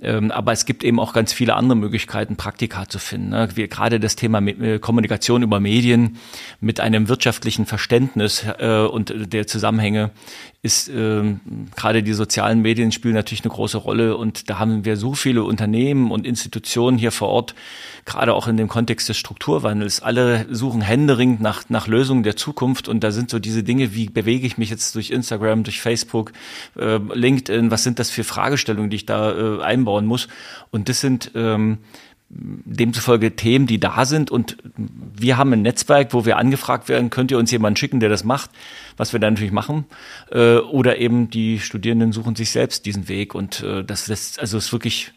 Ähm, 0.02 0.32
aber 0.32 0.52
es 0.52 0.66
gibt 0.66 0.84
eben 0.84 1.00
auch 1.00 1.14
ganz 1.14 1.32
viele 1.34 1.56
andere 1.56 1.78
Möglichkeiten, 1.78 2.36
Praktika 2.36 2.88
zu 2.90 3.00
finden. 3.00 3.30
Ne? 3.30 3.50
Wir, 3.56 3.68
gerade 3.68 4.00
das 4.00 4.16
Thema 4.16 4.42
äh, 4.46 4.80
Kommunikation 4.80 5.44
über 5.44 5.60
Medien 5.60 6.18
mit 6.60 6.80
einem 6.80 7.08
wirtschaftlichen 7.08 7.66
Verständnis 7.66 8.46
äh, 8.60 8.80
und 8.80 9.14
der 9.16 9.48
Zusammenhänge 9.48 10.12
ist 10.64 10.88
ähm, 10.88 11.42
gerade 11.76 12.04
die 12.04 12.14
sozialen 12.14 12.62
Medien 12.62 12.94
spielen 12.94 13.16
natürlich 13.16 13.44
eine 13.44 13.54
große 13.54 13.78
Rolle 13.78 14.16
und 14.16 14.50
da 14.50 14.60
haben 14.60 14.86
wir 14.86 14.96
so 14.96 15.14
viele 15.14 15.44
Unternehmen 15.44 16.10
und 16.10 16.26
Institutionen 16.26 16.98
hier 16.98 17.12
vor 17.12 17.28
Ort, 17.28 17.54
gerade 18.06 18.34
auch 18.34 18.48
in 18.48 18.56
dem 18.56 18.70
Kontext 18.70 19.10
des 19.10 19.18
Strukturwandels. 19.18 20.02
Alle 20.02 20.48
suchen 20.50 20.80
händeringend 20.80 21.42
nach, 21.42 21.66
nach 21.68 21.88
Lösungen 21.88 22.24
der 22.24 22.38
Zukunft 22.38 22.88
und 22.88 23.04
da 23.04 23.12
sind 23.12 23.30
so 23.30 23.40
diese 23.40 23.62
Dinge, 23.62 23.94
wie 23.94 24.08
bewege 24.08 24.48
ich 24.48 24.58
mich 24.58 24.70
jetzt 24.70 24.96
durch 24.96 25.12
Instagram, 25.12 25.66
durch 25.66 25.82
Facebook, 25.82 26.32
äh, 26.78 26.98
LinkedIn, 26.98 27.70
was 27.70 27.84
sind 27.84 28.00
das 28.00 28.10
für 28.10 28.24
Fragestellungen, 28.24 28.90
die 28.90 28.96
ich 28.96 29.06
da 29.06 29.58
äh, 29.58 29.62
einbauen 29.62 30.06
muss? 30.06 30.30
Und 30.72 30.88
das 30.88 31.02
sind 31.02 31.32
ähm, 31.36 31.80
demzufolge 32.36 33.36
Themen, 33.36 33.68
die 33.68 33.80
da 33.80 34.06
sind. 34.06 34.32
Und 34.32 34.58
wir 34.76 35.38
haben 35.38 35.54
ein 35.54 35.62
Netzwerk, 35.62 36.14
wo 36.14 36.26
wir 36.26 36.38
angefragt 36.38 36.90
werden, 36.90 37.10
könnt 37.10 37.32
ihr 37.32 37.38
uns 37.38 37.52
jemanden 37.52 37.78
schicken, 37.78 38.00
der 38.00 38.10
das 38.10 38.24
macht, 38.24 38.50
was 38.98 39.14
wir 39.14 39.20
dann 39.20 39.34
natürlich 39.34 39.52
machen. 39.52 39.86
Äh, 40.32 40.58
oder 40.58 40.98
eben 40.98 41.30
die 41.30 41.60
Studierenden 41.60 42.12
suchen 42.12 42.36
sich 42.36 42.52
selbst 42.52 42.86
diesen 42.86 43.08
Weg. 43.08 43.36
Und 43.36 43.62
äh, 43.62 43.84
das, 43.84 44.06
das 44.06 44.40
also 44.40 44.58
ist 44.58 44.72
wirklich 44.72 45.14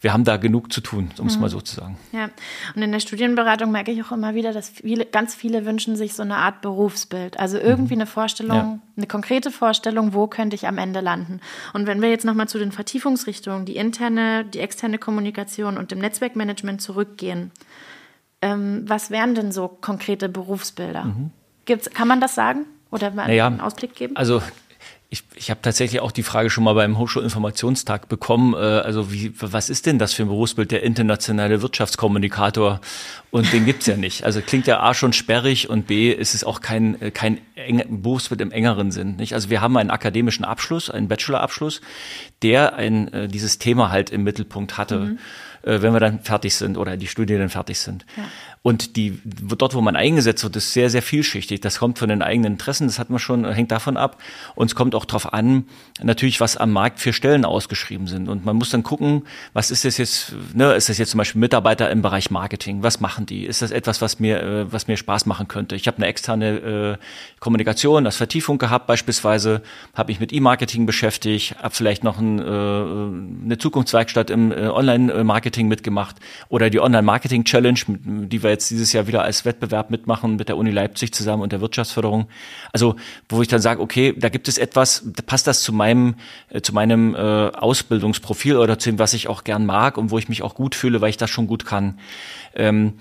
wir 0.00 0.12
haben 0.12 0.24
da 0.24 0.36
genug 0.36 0.72
zu 0.72 0.80
tun, 0.80 1.10
um 1.18 1.26
es 1.26 1.34
mhm. 1.34 1.42
mal 1.42 1.48
so 1.48 1.60
zu 1.60 1.74
sagen. 1.74 1.98
Ja, 2.12 2.30
und 2.74 2.82
in 2.82 2.92
der 2.92 3.00
Studienberatung 3.00 3.72
merke 3.72 3.90
ich 3.90 4.02
auch 4.02 4.12
immer 4.12 4.34
wieder, 4.34 4.52
dass 4.52 4.68
viele, 4.68 5.04
ganz 5.04 5.34
viele 5.34 5.64
wünschen 5.64 5.96
sich 5.96 6.14
so 6.14 6.22
eine 6.22 6.36
Art 6.36 6.60
Berufsbild. 6.60 7.38
Also 7.38 7.58
irgendwie 7.58 7.94
mhm. 7.94 8.02
eine 8.02 8.06
Vorstellung, 8.06 8.56
ja. 8.56 8.78
eine 8.96 9.06
konkrete 9.06 9.50
Vorstellung, 9.50 10.14
wo 10.14 10.28
könnte 10.28 10.54
ich 10.54 10.68
am 10.68 10.78
Ende 10.78 11.00
landen. 11.00 11.40
Und 11.72 11.86
wenn 11.86 12.00
wir 12.00 12.10
jetzt 12.10 12.24
nochmal 12.24 12.48
zu 12.48 12.58
den 12.58 12.70
Vertiefungsrichtungen, 12.70 13.64
die 13.64 13.76
interne, 13.76 14.44
die 14.44 14.60
externe 14.60 14.98
Kommunikation 14.98 15.76
und 15.78 15.90
dem 15.90 15.98
Netzwerkmanagement 15.98 16.80
zurückgehen, 16.80 17.50
ähm, 18.40 18.84
was 18.86 19.10
wären 19.10 19.34
denn 19.34 19.50
so 19.50 19.66
konkrete 19.66 20.28
Berufsbilder? 20.28 21.04
Mhm. 21.04 21.30
Gibt's, 21.64 21.90
kann 21.90 22.06
man 22.06 22.20
das 22.20 22.34
sagen? 22.36 22.66
Oder 22.90 23.10
mal 23.10 23.26
naja, 23.26 23.46
einen 23.48 23.60
Ausblick 23.60 23.94
geben? 23.94 24.16
Also 24.16 24.40
ich, 25.10 25.24
ich 25.34 25.50
habe 25.50 25.60
tatsächlich 25.62 26.00
auch 26.00 26.12
die 26.12 26.22
Frage 26.22 26.50
schon 26.50 26.64
mal 26.64 26.74
beim 26.74 26.98
Hochschulinformationstag 26.98 28.08
bekommen. 28.08 28.52
Äh, 28.52 28.58
also 28.58 29.10
wie, 29.10 29.32
was 29.40 29.70
ist 29.70 29.86
denn 29.86 29.98
das 29.98 30.12
für 30.12 30.24
ein 30.24 30.28
Berufsbild, 30.28 30.70
der 30.70 30.82
internationale 30.82 31.62
Wirtschaftskommunikator? 31.62 32.80
Und 33.30 33.50
den 33.52 33.64
gibt's 33.64 33.86
ja 33.86 33.96
nicht. 33.96 34.24
Also 34.24 34.42
klingt 34.42 34.66
ja 34.66 34.80
A 34.80 34.92
schon 34.92 35.14
sperrig 35.14 35.70
und 35.70 35.86
B 35.86 36.12
ist 36.12 36.34
es 36.34 36.44
auch 36.44 36.60
kein, 36.60 37.12
kein 37.14 37.40
eng, 37.58 38.02
Berufsbild 38.02 38.40
im 38.40 38.50
engeren 38.50 38.90
Sinn. 38.90 39.16
Nicht? 39.16 39.34
Also 39.34 39.50
wir 39.50 39.60
haben 39.60 39.76
einen 39.76 39.90
akademischen 39.90 40.44
Abschluss, 40.44 40.90
einen 40.90 41.08
Bachelorabschluss, 41.08 41.80
der 42.42 42.74
ein, 42.74 43.12
äh, 43.12 43.28
dieses 43.28 43.58
Thema 43.58 43.90
halt 43.90 44.10
im 44.10 44.22
Mittelpunkt 44.22 44.78
hatte. 44.78 44.98
Mhm 45.00 45.18
äh, 45.62 45.82
wenn 45.82 45.92
wir 45.92 46.00
dann 46.00 46.20
fertig 46.20 46.54
sind 46.54 46.76
oder 46.76 46.96
die 46.96 47.06
Studierenden 47.06 47.50
fertig 47.50 47.78
sind. 47.78 48.04
Ja. 48.16 48.24
Und 48.62 48.96
die, 48.96 49.20
dort, 49.24 49.74
wo 49.74 49.80
man 49.80 49.96
eingesetzt 49.96 50.42
wird, 50.42 50.56
ist 50.56 50.72
sehr, 50.72 50.90
sehr 50.90 51.02
vielschichtig. 51.02 51.60
Das 51.60 51.78
kommt 51.78 51.98
von 51.98 52.08
den 52.08 52.22
eigenen 52.22 52.52
Interessen, 52.52 52.86
das 52.86 52.98
hat 52.98 53.08
man 53.08 53.18
schon, 53.18 53.50
hängt 53.50 53.70
davon 53.70 53.96
ab. 53.96 54.20
Und 54.56 54.66
es 54.66 54.74
kommt 54.74 54.94
auch 54.94 55.04
darauf 55.04 55.32
an, 55.32 55.64
natürlich, 56.02 56.40
was 56.40 56.56
am 56.56 56.72
Markt 56.72 57.00
für 57.00 57.12
Stellen 57.12 57.44
ausgeschrieben 57.44 58.06
sind. 58.06 58.28
Und 58.28 58.44
man 58.44 58.56
muss 58.56 58.70
dann 58.70 58.82
gucken, 58.82 59.22
was 59.52 59.70
ist 59.70 59.84
das 59.84 59.96
jetzt, 59.96 60.34
ne, 60.54 60.74
ist 60.74 60.88
das 60.88 60.98
jetzt 60.98 61.10
zum 61.10 61.18
Beispiel 61.18 61.40
Mitarbeiter 61.40 61.90
im 61.90 62.02
Bereich 62.02 62.30
Marketing? 62.30 62.82
Was 62.82 63.00
machen 63.00 63.26
die? 63.26 63.44
Ist 63.44 63.62
das 63.62 63.70
etwas, 63.70 64.02
was 64.02 64.18
mir, 64.18 64.42
äh, 64.42 64.72
was 64.72 64.88
mir 64.88 64.96
Spaß 64.96 65.26
machen 65.26 65.48
könnte? 65.48 65.76
Ich 65.76 65.86
habe 65.86 65.98
eine 65.98 66.06
externe 66.06 66.58
äh, 66.58 66.96
Kommunikation, 67.48 68.04
als 68.04 68.16
Vertiefung 68.16 68.58
gehabt, 68.58 68.86
beispielsweise, 68.86 69.62
habe 69.94 70.12
mich 70.12 70.20
mit 70.20 70.34
E-Marketing 70.34 70.84
beschäftigt, 70.84 71.56
habe 71.62 71.74
vielleicht 71.74 72.04
noch 72.04 72.18
ein, 72.18 72.38
äh, 72.38 72.42
eine 72.42 73.56
Zukunftswerkstatt 73.56 74.28
im 74.28 74.52
äh, 74.52 74.66
Online-Marketing 74.66 75.66
mitgemacht 75.66 76.16
oder 76.50 76.68
die 76.68 76.78
Online-Marketing-Challenge, 76.78 77.78
die 78.04 78.42
wir 78.42 78.50
jetzt 78.50 78.68
dieses 78.68 78.92
Jahr 78.92 79.06
wieder 79.06 79.22
als 79.22 79.46
Wettbewerb 79.46 79.88
mitmachen 79.88 80.36
mit 80.36 80.50
der 80.50 80.58
Uni 80.58 80.70
Leipzig 80.70 81.14
zusammen 81.14 81.42
und 81.42 81.50
der 81.50 81.62
Wirtschaftsförderung. 81.62 82.28
Also, 82.74 82.96
wo 83.30 83.40
ich 83.40 83.48
dann 83.48 83.62
sage, 83.62 83.80
okay, 83.80 84.12
da 84.14 84.28
gibt 84.28 84.46
es 84.46 84.58
etwas, 84.58 85.10
passt 85.24 85.46
das 85.46 85.62
zu 85.62 85.72
meinem, 85.72 86.16
äh, 86.50 86.60
zu 86.60 86.74
meinem 86.74 87.14
äh, 87.14 87.18
Ausbildungsprofil 87.18 88.58
oder 88.58 88.78
zu 88.78 88.90
dem, 88.90 88.98
was 88.98 89.14
ich 89.14 89.26
auch 89.26 89.42
gern 89.42 89.64
mag 89.64 89.96
und 89.96 90.10
wo 90.10 90.18
ich 90.18 90.28
mich 90.28 90.42
auch 90.42 90.54
gut 90.54 90.74
fühle, 90.74 91.00
weil 91.00 91.08
ich 91.08 91.16
das 91.16 91.30
schon 91.30 91.46
gut 91.46 91.64
kann. 91.64 91.98
Ähm, 92.54 92.98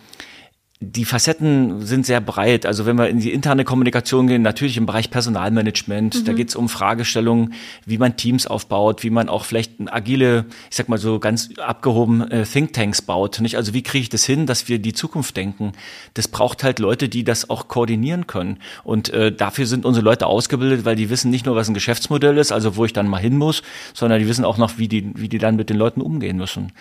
die 0.79 1.05
Facetten 1.05 1.81
sind 1.83 2.05
sehr 2.05 2.21
breit. 2.21 2.67
Also 2.67 2.85
wenn 2.85 2.99
wir 2.99 3.09
in 3.09 3.19
die 3.19 3.33
interne 3.33 3.63
Kommunikation 3.63 4.27
gehen, 4.27 4.43
natürlich 4.43 4.77
im 4.77 4.85
Bereich 4.85 5.09
Personalmanagement, 5.09 6.15
mhm. 6.15 6.25
da 6.25 6.33
geht 6.33 6.49
es 6.49 6.55
um 6.55 6.69
Fragestellungen, 6.69 7.53
wie 7.85 7.97
man 7.97 8.15
Teams 8.15 8.45
aufbaut, 8.45 9.01
wie 9.01 9.09
man 9.09 9.27
auch 9.27 9.43
vielleicht 9.43 9.71
agile, 9.87 10.45
ich 10.69 10.75
sag 10.75 10.87
mal 10.87 10.99
so 10.99 11.17
ganz 11.19 11.49
abgehoben 11.57 12.29
äh, 12.29 12.43
Thinktanks 12.43 13.01
baut. 13.01 13.41
Nicht? 13.41 13.57
Also 13.57 13.73
wie 13.73 13.81
kriege 13.81 14.03
ich 14.03 14.09
das 14.09 14.23
hin, 14.23 14.45
dass 14.45 14.67
wir 14.67 14.77
die 14.77 14.93
Zukunft 14.93 15.35
denken? 15.35 15.71
Das 16.13 16.27
braucht 16.27 16.63
halt 16.63 16.77
Leute, 16.77 17.09
die 17.09 17.23
das 17.23 17.49
auch 17.49 17.67
koordinieren 17.69 18.27
können. 18.27 18.59
Und 18.83 19.09
äh, 19.09 19.31
dafür 19.31 19.65
sind 19.65 19.83
unsere 19.83 20.03
Leute 20.03 20.27
ausgebildet, 20.27 20.85
weil 20.85 20.95
die 20.95 21.09
wissen 21.09 21.31
nicht 21.31 21.47
nur, 21.47 21.55
was 21.55 21.67
ein 21.67 21.73
Geschäftsmodell 21.73 22.37
ist, 22.37 22.51
also 22.51 22.75
wo 22.75 22.85
ich 22.85 22.93
dann 22.93 23.07
mal 23.07 23.17
hin 23.17 23.37
muss, 23.37 23.63
sondern 23.95 24.19
die 24.19 24.27
wissen 24.27 24.45
auch 24.45 24.59
noch, 24.59 24.77
wie 24.77 24.87
die, 24.87 25.11
wie 25.15 25.27
die 25.27 25.39
dann 25.39 25.55
mit 25.55 25.71
den 25.71 25.77
Leuten 25.77 26.01
umgehen 26.01 26.37
müssen. 26.37 26.71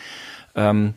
Ähm, 0.54 0.92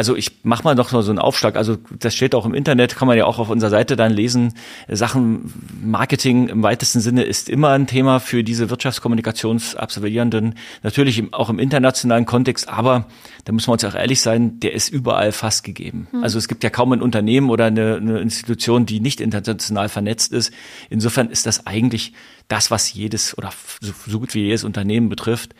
also 0.00 0.16
ich 0.16 0.32
mache 0.44 0.64
mal 0.64 0.74
noch 0.74 0.88
so 0.88 1.10
einen 1.10 1.18
Aufschlag. 1.18 1.56
Also 1.56 1.76
das 1.98 2.14
steht 2.14 2.34
auch 2.34 2.46
im 2.46 2.54
Internet, 2.54 2.96
kann 2.96 3.06
man 3.06 3.18
ja 3.18 3.26
auch 3.26 3.38
auf 3.38 3.50
unserer 3.50 3.68
Seite 3.68 3.96
dann 3.96 4.10
lesen. 4.10 4.54
Sachen 4.88 5.52
Marketing 5.84 6.48
im 6.48 6.62
weitesten 6.62 7.00
Sinne 7.00 7.24
ist 7.24 7.50
immer 7.50 7.68
ein 7.72 7.86
Thema 7.86 8.18
für 8.18 8.42
diese 8.42 8.70
Wirtschaftskommunikationsabsolvierenden. 8.70 10.54
Natürlich 10.82 11.22
auch 11.34 11.50
im 11.50 11.58
internationalen 11.58 12.24
Kontext, 12.24 12.70
aber 12.70 13.08
da 13.44 13.52
müssen 13.52 13.68
wir 13.68 13.74
uns 13.74 13.84
auch 13.84 13.94
ehrlich 13.94 14.22
sein, 14.22 14.58
der 14.60 14.72
ist 14.72 14.88
überall 14.88 15.32
fast 15.32 15.64
gegeben. 15.64 16.08
Hm. 16.12 16.24
Also 16.24 16.38
es 16.38 16.48
gibt 16.48 16.64
ja 16.64 16.70
kaum 16.70 16.92
ein 16.92 17.02
Unternehmen 17.02 17.50
oder 17.50 17.66
eine, 17.66 17.96
eine 17.96 18.20
Institution, 18.20 18.86
die 18.86 19.00
nicht 19.00 19.20
international 19.20 19.90
vernetzt 19.90 20.32
ist. 20.32 20.50
Insofern 20.88 21.28
ist 21.28 21.44
das 21.44 21.66
eigentlich 21.66 22.14
das, 22.48 22.70
was 22.70 22.94
jedes 22.94 23.36
oder 23.36 23.50
so 23.82 24.18
gut 24.18 24.32
wie 24.32 24.44
jedes 24.44 24.64
Unternehmen 24.64 25.10
betrifft 25.10 25.54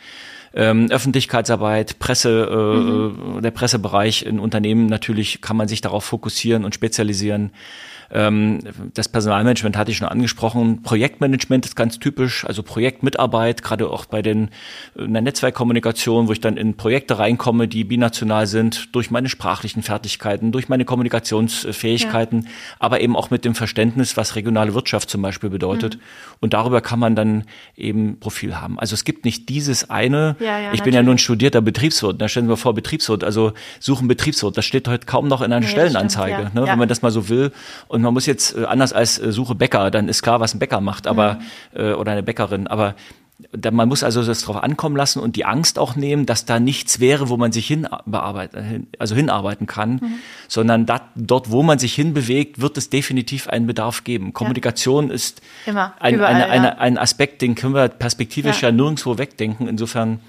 ähm, 0.53 0.87
Öffentlichkeitsarbeit, 0.91 1.99
Presse, 1.99 2.47
äh, 2.51 2.77
mhm. 2.77 3.41
der 3.41 3.51
Pressebereich 3.51 4.23
in 4.23 4.39
Unternehmen 4.39 4.87
natürlich 4.87 5.41
kann 5.41 5.57
man 5.57 5.67
sich 5.67 5.81
darauf 5.81 6.03
fokussieren 6.03 6.65
und 6.65 6.75
spezialisieren. 6.75 7.51
Ähm, 8.13 8.59
das 8.93 9.07
Personalmanagement 9.07 9.77
hatte 9.77 9.91
ich 9.91 9.97
schon 9.97 10.07
angesprochen. 10.07 10.83
Projektmanagement 10.83 11.65
ist 11.65 11.75
ganz 11.75 11.99
typisch, 11.99 12.45
also 12.45 12.63
Projektmitarbeit, 12.63 13.63
gerade 13.63 13.89
auch 13.89 14.05
bei 14.05 14.21
den 14.21 14.49
in 14.95 15.13
der 15.13 15.21
Netzwerkkommunikation, 15.21 16.27
wo 16.27 16.31
ich 16.31 16.41
dann 16.41 16.57
in 16.57 16.75
Projekte 16.75 17.19
reinkomme, 17.19 17.67
die 17.67 17.83
binational 17.83 18.47
sind, 18.47 18.93
durch 18.95 19.11
meine 19.11 19.29
sprachlichen 19.29 19.83
Fertigkeiten, 19.83 20.51
durch 20.51 20.67
meine 20.67 20.85
Kommunikationsfähigkeiten, 20.85 22.41
ja. 22.41 22.49
aber 22.79 23.01
eben 23.01 23.15
auch 23.15 23.29
mit 23.29 23.45
dem 23.45 23.55
Verständnis, 23.55 24.17
was 24.17 24.35
regionale 24.35 24.73
Wirtschaft 24.73 25.09
zum 25.09 25.21
Beispiel 25.21 25.49
bedeutet. 25.49 25.95
Mhm. 25.95 26.01
Und 26.41 26.53
darüber 26.53 26.81
kann 26.81 26.99
man 26.99 27.15
dann 27.15 27.43
eben 27.75 28.19
Profil 28.19 28.59
haben. 28.59 28.79
Also 28.79 28.93
es 28.93 29.03
gibt 29.03 29.25
nicht 29.25 29.47
dieses 29.49 29.89
eine, 29.89 30.35
ja, 30.39 30.45
ja, 30.45 30.57
ich 30.57 30.63
natürlich. 30.63 30.83
bin 30.83 30.93
ja 30.93 31.03
nun 31.03 31.17
studierter 31.17 31.61
Betriebswirt, 31.61 32.21
da 32.21 32.27
stellen 32.27 32.47
Sie 32.47 32.49
mal 32.49 32.55
vor, 32.55 32.73
Betriebswirt, 32.73 33.23
also 33.23 33.53
suchen 33.79 34.07
Betriebswirt, 34.07 34.57
das 34.57 34.65
steht 34.65 34.87
heute 34.87 35.05
kaum 35.05 35.27
noch 35.27 35.41
in 35.41 35.53
einer 35.53 35.61
nee, 35.61 35.67
Stellenanzeige, 35.67 36.35
stimmt, 36.35 36.55
ne, 36.55 36.67
wenn 36.67 36.79
man 36.79 36.89
das 36.89 37.01
mal 37.01 37.11
so 37.11 37.29
will. 37.29 37.51
Und 37.87 38.00
und 38.01 38.05
man 38.05 38.13
muss 38.15 38.25
jetzt 38.25 38.57
äh, 38.57 38.65
anders 38.65 38.93
als 38.93 39.19
äh, 39.19 39.31
Suche 39.31 39.53
Bäcker, 39.53 39.91
dann 39.91 40.09
ist 40.09 40.23
klar, 40.23 40.39
was 40.39 40.55
ein 40.55 40.59
Bäcker 40.59 40.81
macht, 40.81 41.05
aber 41.05 41.35
mhm. 41.75 41.79
äh, 41.79 41.93
oder 41.93 42.13
eine 42.13 42.23
Bäckerin, 42.23 42.65
aber 42.65 42.95
man 43.71 43.89
muss 43.89 44.03
also 44.03 44.23
das 44.23 44.41
drauf 44.41 44.63
ankommen 44.63 44.95
lassen 44.95 45.19
und 45.19 45.35
die 45.35 45.45
Angst 45.45 45.79
auch 45.79 45.95
nehmen, 45.95 46.25
dass 46.25 46.45
da 46.45 46.59
nichts 46.59 46.99
wäre, 46.99 47.29
wo 47.29 47.37
man 47.37 47.51
sich 47.51 47.65
hin 47.65 47.87
bearbeiten, 48.05 48.87
also 48.99 49.15
hinarbeiten 49.15 49.65
kann, 49.65 49.93
mhm. 49.93 50.13
sondern 50.47 50.85
dat, 50.85 51.03
dort, 51.15 51.49
wo 51.49 51.63
man 51.63 51.79
sich 51.79 51.93
hinbewegt, 51.93 52.61
wird 52.61 52.77
es 52.77 52.89
definitiv 52.89 53.47
einen 53.47 53.67
Bedarf 53.67 54.03
geben. 54.03 54.33
Kommunikation 54.33 55.07
ja. 55.07 55.13
ist 55.13 55.41
Immer, 55.65 55.93
ein, 55.99 56.15
überall, 56.15 56.35
eine, 56.35 56.45
eine, 56.49 56.67
ja. 56.67 56.77
ein 56.77 56.97
Aspekt, 56.97 57.41
den 57.41 57.55
können 57.55 57.73
wir 57.73 57.87
perspektivisch 57.89 58.61
ja, 58.61 58.69
ja 58.69 58.75
nirgendwo 58.75 59.17
wegdenken. 59.17 59.67
Insofern 59.67 60.19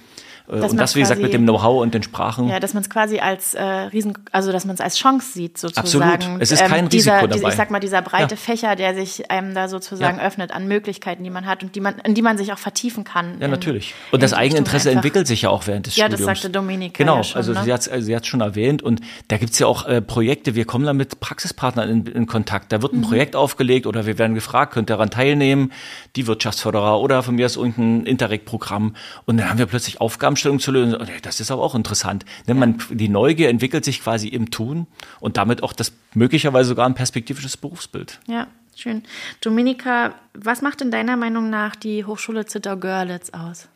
und 0.46 0.76
das, 0.76 0.94
wie 0.96 1.00
gesagt, 1.00 1.22
mit 1.22 1.32
dem 1.32 1.42
Know-how 1.42 1.82
und 1.82 1.94
den 1.94 2.02
Sprachen. 2.02 2.48
Ja, 2.48 2.60
dass 2.60 2.74
man 2.74 2.82
es 2.82 2.90
quasi 2.90 3.20
als 3.20 3.54
äh, 3.54 3.62
Riesen, 3.62 4.14
also 4.32 4.52
dass 4.52 4.64
man 4.64 4.74
es 4.74 4.80
als 4.80 4.96
Chance 4.96 5.32
sieht, 5.32 5.58
sozusagen. 5.58 6.02
Absolut. 6.02 6.42
Es 6.42 6.50
ist 6.50 6.64
kein 6.66 6.84
ähm, 6.84 6.88
dieser, 6.88 7.14
Risiko 7.14 7.38
dabei. 7.38 7.48
Ich 7.48 7.54
sag 7.56 7.70
mal, 7.70 7.80
dieser 7.80 8.02
breite 8.02 8.34
ja. 8.34 8.40
Fächer, 8.40 8.76
der 8.76 8.94
sich 8.94 9.30
einem 9.30 9.54
da 9.54 9.68
sozusagen 9.68 10.18
ja. 10.18 10.24
öffnet 10.24 10.52
an 10.52 10.66
Möglichkeiten, 10.66 11.22
die 11.24 11.30
man 11.30 11.46
hat 11.46 11.62
und 11.62 11.74
die 11.74 11.80
man, 11.80 11.98
in 12.00 12.14
die 12.14 12.22
man 12.22 12.36
sich 12.36 12.52
auch 12.52 12.58
vertiefen 12.58 13.04
kann. 13.04 13.38
Ja, 13.38 13.46
in, 13.46 13.50
natürlich. 13.50 13.94
Und 14.10 14.22
das 14.22 14.32
Eigeninteresse 14.32 14.90
entwickelt 14.90 15.26
sich 15.26 15.42
ja 15.42 15.50
auch 15.50 15.66
während 15.66 15.86
des 15.86 15.96
ja, 15.96 16.06
Studiums. 16.06 16.20
Ja, 16.20 16.26
das 16.26 16.40
sagte 16.40 16.52
Dominik. 16.52 16.94
Genau, 16.94 17.16
ja 17.18 17.24
schon, 17.24 17.36
also 17.36 17.52
ne? 17.52 17.64
sie 17.64 17.72
hat 17.72 17.80
es 17.82 17.88
also 17.88 18.04
sie 18.04 18.16
hat's 18.16 18.26
schon 18.26 18.40
erwähnt 18.40 18.82
und 18.82 19.00
da 19.28 19.36
gibt's 19.36 19.58
ja 19.58 19.66
auch 19.66 19.86
äh, 19.86 20.02
Projekte, 20.02 20.54
wir 20.54 20.64
kommen 20.64 20.84
da 20.84 20.92
mit 20.92 21.20
Praxispartnern 21.20 21.88
in, 21.88 22.06
in 22.06 22.26
Kontakt. 22.26 22.72
Da 22.72 22.82
wird 22.82 22.92
ein 22.92 22.98
mhm. 22.98 23.02
Projekt 23.02 23.36
aufgelegt 23.36 23.86
oder 23.86 24.06
wir 24.06 24.18
werden 24.18 24.34
gefragt, 24.34 24.74
könnt 24.74 24.90
ihr 24.90 24.94
daran 24.94 25.10
teilnehmen, 25.10 25.72
die 26.16 26.26
Wirtschaftsförderer 26.26 27.00
oder 27.00 27.22
von 27.22 27.36
mir 27.36 27.46
aus 27.46 27.56
irgendein 27.56 28.06
Interreg-Programm 28.06 28.96
und 29.24 29.36
dann 29.38 29.48
haben 29.48 29.58
wir 29.58 29.66
plötzlich 29.66 30.00
Aufgabenstellungen 30.32 30.60
zu 30.60 30.72
lösen 30.72 30.96
das 31.22 31.40
ist 31.40 31.50
aber 31.50 31.62
auch 31.62 31.74
interessant. 31.74 32.24
Ne? 32.46 32.54
Man, 32.54 32.78
die 32.90 33.08
Neugier 33.08 33.48
entwickelt 33.48 33.84
sich 33.84 34.02
quasi 34.02 34.28
im 34.28 34.50
Tun 34.50 34.86
und 35.20 35.36
damit 35.36 35.62
auch 35.62 35.72
das 35.72 35.92
möglicherweise 36.14 36.70
sogar 36.70 36.86
ein 36.86 36.94
perspektivisches 36.94 37.56
Berufsbild. 37.56 38.18
Ja, 38.26 38.46
schön. 38.74 39.02
Dominika, 39.40 40.14
was 40.34 40.62
macht 40.62 40.80
in 40.80 40.90
deiner 40.90 41.16
Meinung 41.16 41.50
nach 41.50 41.76
die 41.76 42.04
Hochschule 42.04 42.46
Zittau-Görlitz 42.46 43.30
aus? 43.30 43.68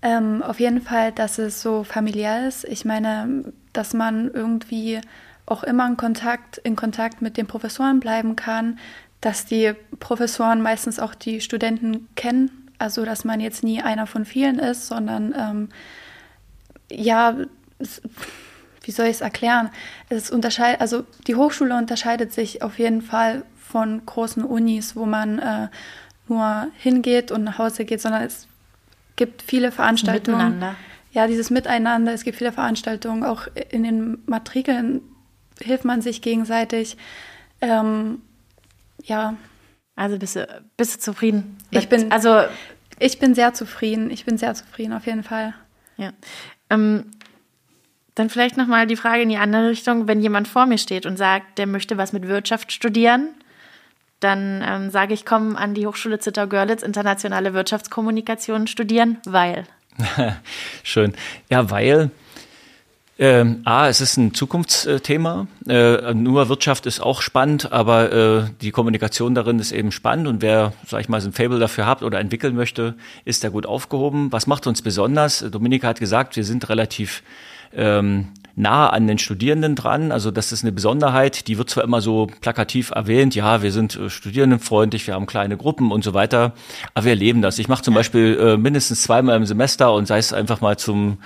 Ähm, 0.00 0.42
auf 0.42 0.60
jeden 0.60 0.80
Fall, 0.80 1.10
dass 1.10 1.38
es 1.38 1.60
so 1.60 1.82
familiär 1.82 2.46
ist. 2.46 2.64
Ich 2.64 2.84
meine, 2.84 3.52
dass 3.72 3.94
man 3.94 4.30
irgendwie 4.32 5.00
auch 5.46 5.64
immer 5.64 5.88
in 5.88 5.96
Kontakt, 5.96 6.58
in 6.58 6.76
Kontakt 6.76 7.22
mit 7.22 7.36
den 7.36 7.46
Professoren 7.46 7.98
bleiben 7.98 8.36
kann, 8.36 8.78
dass 9.20 9.46
die 9.46 9.72
Professoren 9.98 10.62
meistens 10.62 11.00
auch 11.00 11.16
die 11.16 11.40
Studenten 11.40 12.06
kennen 12.14 12.67
also, 12.78 13.04
dass 13.04 13.24
man 13.24 13.40
jetzt 13.40 13.64
nie 13.64 13.82
einer 13.82 14.06
von 14.06 14.24
vielen 14.24 14.58
ist, 14.58 14.86
sondern 14.86 15.34
ähm, 15.36 15.68
ja, 16.90 17.36
es, 17.78 18.00
wie 18.82 18.90
soll 18.90 19.06
ich 19.06 19.16
es 19.16 19.20
erklären? 19.20 19.70
Es 20.08 20.30
unterscheidet, 20.30 20.80
also 20.80 21.04
die 21.26 21.34
Hochschule 21.34 21.76
unterscheidet 21.76 22.32
sich 22.32 22.62
auf 22.62 22.78
jeden 22.78 23.02
Fall 23.02 23.44
von 23.56 24.04
großen 24.06 24.44
Unis, 24.44 24.96
wo 24.96 25.06
man 25.06 25.38
äh, 25.38 25.68
nur 26.28 26.68
hingeht 26.78 27.30
und 27.30 27.44
nach 27.44 27.58
Hause 27.58 27.84
geht, 27.84 28.00
sondern 28.00 28.22
es 28.22 28.46
gibt 29.16 29.42
viele 29.42 29.72
Veranstaltungen. 29.72 30.38
Miteinander. 30.38 30.76
Ja, 31.12 31.26
dieses 31.26 31.50
Miteinander, 31.50 32.12
es 32.12 32.22
gibt 32.22 32.38
viele 32.38 32.52
Veranstaltungen, 32.52 33.24
auch 33.24 33.48
in 33.70 33.82
den 33.82 34.18
Matrikeln 34.26 35.02
hilft 35.60 35.84
man 35.84 36.00
sich 36.00 36.22
gegenseitig. 36.22 36.96
Ähm, 37.60 38.22
ja, 39.04 39.34
also 39.98 40.16
bist 40.16 40.36
du, 40.36 40.46
bist 40.76 40.94
du 40.94 41.00
zufrieden? 41.00 41.56
Mit, 41.70 41.82
ich 41.82 41.88
bin, 41.88 42.12
also 42.12 42.42
ich 43.00 43.18
bin 43.18 43.34
sehr 43.34 43.52
zufrieden. 43.52 44.10
Ich 44.10 44.24
bin 44.24 44.38
sehr 44.38 44.54
zufrieden, 44.54 44.92
auf 44.92 45.06
jeden 45.06 45.24
Fall. 45.24 45.54
Ja. 45.96 46.12
Ähm, 46.70 47.06
dann 48.14 48.30
vielleicht 48.30 48.56
nochmal 48.56 48.86
die 48.86 48.96
Frage 48.96 49.22
in 49.22 49.28
die 49.28 49.36
andere 49.36 49.70
Richtung. 49.70 50.06
Wenn 50.06 50.20
jemand 50.20 50.46
vor 50.46 50.66
mir 50.66 50.78
steht 50.78 51.04
und 51.04 51.16
sagt, 51.16 51.58
der 51.58 51.66
möchte 51.66 51.96
was 51.96 52.12
mit 52.12 52.28
Wirtschaft 52.28 52.70
studieren, 52.70 53.30
dann 54.20 54.64
ähm, 54.64 54.90
sage 54.90 55.14
ich, 55.14 55.26
komm 55.26 55.56
an 55.56 55.74
die 55.74 55.86
Hochschule 55.86 56.20
Zittau-Görlitz 56.20 56.82
internationale 56.82 57.52
Wirtschaftskommunikation 57.52 58.68
studieren, 58.68 59.18
weil. 59.24 59.64
Schön. 60.84 61.12
Ja, 61.50 61.70
weil 61.70 62.10
ähm, 63.18 63.62
A, 63.64 63.88
es 63.88 64.00
ist 64.00 64.16
ein 64.16 64.32
Zukunftsthema. 64.32 65.48
Äh, 65.68 66.14
nur 66.14 66.48
Wirtschaft 66.48 66.86
ist 66.86 67.00
auch 67.00 67.20
spannend, 67.20 67.72
aber 67.72 68.12
äh, 68.12 68.44
die 68.60 68.70
Kommunikation 68.70 69.34
darin 69.34 69.58
ist 69.58 69.72
eben 69.72 69.90
spannend 69.90 70.28
und 70.28 70.40
wer, 70.40 70.72
sag 70.86 71.00
ich 71.00 71.08
mal, 71.08 71.20
so 71.20 71.28
ein 71.28 71.32
Fable 71.32 71.58
dafür 71.58 71.86
hat 71.86 72.02
oder 72.02 72.20
entwickeln 72.20 72.54
möchte, 72.54 72.94
ist 73.24 73.42
da 73.42 73.48
gut 73.48 73.66
aufgehoben. 73.66 74.30
Was 74.30 74.46
macht 74.46 74.66
uns 74.66 74.82
besonders? 74.82 75.44
Dominika 75.50 75.88
hat 75.88 75.98
gesagt, 75.98 76.36
wir 76.36 76.44
sind 76.44 76.68
relativ 76.68 77.22
ähm, 77.74 78.28
nah 78.58 78.90
an 78.90 79.06
den 79.06 79.18
Studierenden 79.18 79.74
dran. 79.74 80.12
Also 80.12 80.30
das 80.30 80.52
ist 80.52 80.64
eine 80.64 80.72
Besonderheit. 80.72 81.46
Die 81.48 81.58
wird 81.58 81.70
zwar 81.70 81.84
immer 81.84 82.00
so 82.00 82.26
plakativ 82.40 82.90
erwähnt, 82.90 83.34
ja, 83.34 83.62
wir 83.62 83.72
sind 83.72 83.96
äh, 83.96 84.10
studierendenfreundlich, 84.10 85.06
wir 85.06 85.14
haben 85.14 85.26
kleine 85.26 85.56
Gruppen 85.56 85.92
und 85.92 86.04
so 86.04 86.12
weiter, 86.12 86.52
aber 86.94 87.04
wir 87.04 87.12
erleben 87.12 87.40
das. 87.40 87.58
Ich 87.58 87.68
mache 87.68 87.82
zum 87.82 87.94
Beispiel 87.94 88.38
äh, 88.40 88.56
mindestens 88.56 89.02
zweimal 89.02 89.36
im 89.36 89.46
Semester 89.46 89.92
und 89.94 90.06
sei 90.06 90.18
es 90.18 90.32
einfach 90.32 90.60
mal 90.60 90.76
zum 90.76 91.18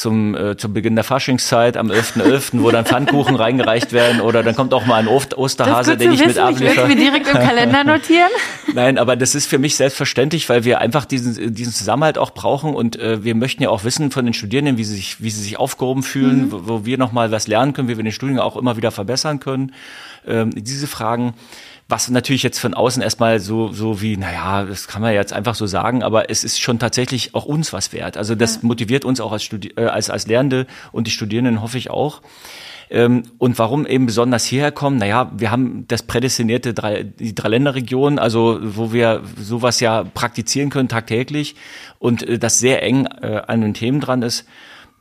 zum, 0.00 0.34
äh, 0.34 0.56
zum 0.56 0.72
Beginn 0.72 0.94
der 0.94 1.04
Faschingszeit 1.04 1.76
am 1.76 1.90
11.11., 1.90 2.22
.11., 2.22 2.62
wo 2.62 2.70
dann 2.70 2.86
Pfannkuchen 2.86 3.36
reingereicht 3.36 3.92
werden 3.92 4.20
oder 4.20 4.42
dann 4.42 4.54
kommt 4.54 4.72
auch 4.72 4.86
mal 4.86 4.96
ein 4.96 5.08
Osterhase, 5.08 5.96
den 5.96 6.12
ich 6.12 6.24
mit 6.24 6.38
abliefere. 6.38 6.88
Ich 6.88 6.96
direkt 6.96 7.28
im 7.28 7.34
Kalender 7.34 7.84
notieren. 7.84 8.30
Nein, 8.72 8.96
aber 8.98 9.16
das 9.16 9.34
ist 9.34 9.46
für 9.46 9.58
mich 9.58 9.76
selbstverständlich, 9.76 10.48
weil 10.48 10.64
wir 10.64 10.80
einfach 10.80 11.04
diesen, 11.04 11.54
diesen 11.54 11.72
Zusammenhalt 11.72 12.16
auch 12.16 12.30
brauchen 12.30 12.74
und 12.74 12.98
äh, 12.98 13.22
wir 13.24 13.34
möchten 13.34 13.62
ja 13.62 13.68
auch 13.68 13.84
wissen 13.84 14.10
von 14.10 14.24
den 14.24 14.32
Studierenden, 14.32 14.78
wie 14.78 14.84
sie 14.84 14.96
sich, 14.96 15.22
wie 15.22 15.30
sie 15.30 15.42
sich 15.42 15.58
aufgehoben 15.58 16.02
fühlen, 16.02 16.46
mhm. 16.46 16.66
Wo, 16.70 16.84
wir 16.84 16.96
nochmal 16.96 17.30
was 17.30 17.46
lernen 17.48 17.72
können, 17.72 17.88
wie 17.88 17.96
wir 17.96 18.04
den 18.04 18.12
Studiengang 18.12 18.44
auch 18.44 18.56
immer 18.56 18.76
wieder 18.76 18.90
verbessern 18.90 19.40
können. 19.40 19.74
Ähm, 20.26 20.50
diese 20.54 20.86
Fragen 20.86 21.34
was 21.90 22.08
natürlich 22.08 22.42
jetzt 22.42 22.58
von 22.58 22.74
außen 22.74 23.02
erstmal 23.02 23.40
so, 23.40 23.72
so 23.72 24.00
wie, 24.00 24.16
naja, 24.16 24.64
das 24.64 24.86
kann 24.86 25.02
man 25.02 25.12
jetzt 25.12 25.32
einfach 25.32 25.54
so 25.54 25.66
sagen, 25.66 26.02
aber 26.02 26.30
es 26.30 26.44
ist 26.44 26.60
schon 26.60 26.78
tatsächlich 26.78 27.34
auch 27.34 27.44
uns 27.44 27.72
was 27.72 27.92
wert. 27.92 28.16
Also 28.16 28.34
das 28.34 28.56
ja. 28.56 28.60
motiviert 28.62 29.04
uns 29.04 29.20
auch 29.20 29.32
als, 29.32 29.42
Studi 29.42 29.72
äh, 29.76 29.86
als, 29.86 30.08
als 30.08 30.26
Lehrende 30.26 30.66
und 30.92 31.06
die 31.06 31.10
Studierenden 31.10 31.60
hoffe 31.60 31.78
ich 31.78 31.90
auch. 31.90 32.22
Ähm, 32.90 33.24
und 33.38 33.58
warum 33.58 33.86
eben 33.86 34.06
besonders 34.06 34.44
hierher 34.44 34.72
kommen? 34.72 34.98
Naja, 34.98 35.30
wir 35.36 35.50
haben 35.50 35.84
das 35.88 36.02
prädestinierte 36.02 36.74
drei, 36.74 37.04
die 37.04 37.34
Dreiländerregion, 37.34 38.18
also 38.18 38.58
wo 38.62 38.92
wir 38.92 39.22
sowas 39.36 39.80
ja 39.80 40.04
praktizieren 40.04 40.70
können 40.70 40.88
tagtäglich 40.88 41.56
und 41.98 42.22
äh, 42.22 42.38
das 42.38 42.58
sehr 42.58 42.82
eng 42.82 43.06
äh, 43.06 43.42
an 43.46 43.60
den 43.60 43.74
Themen 43.74 44.00
dran 44.00 44.22
ist. 44.22 44.46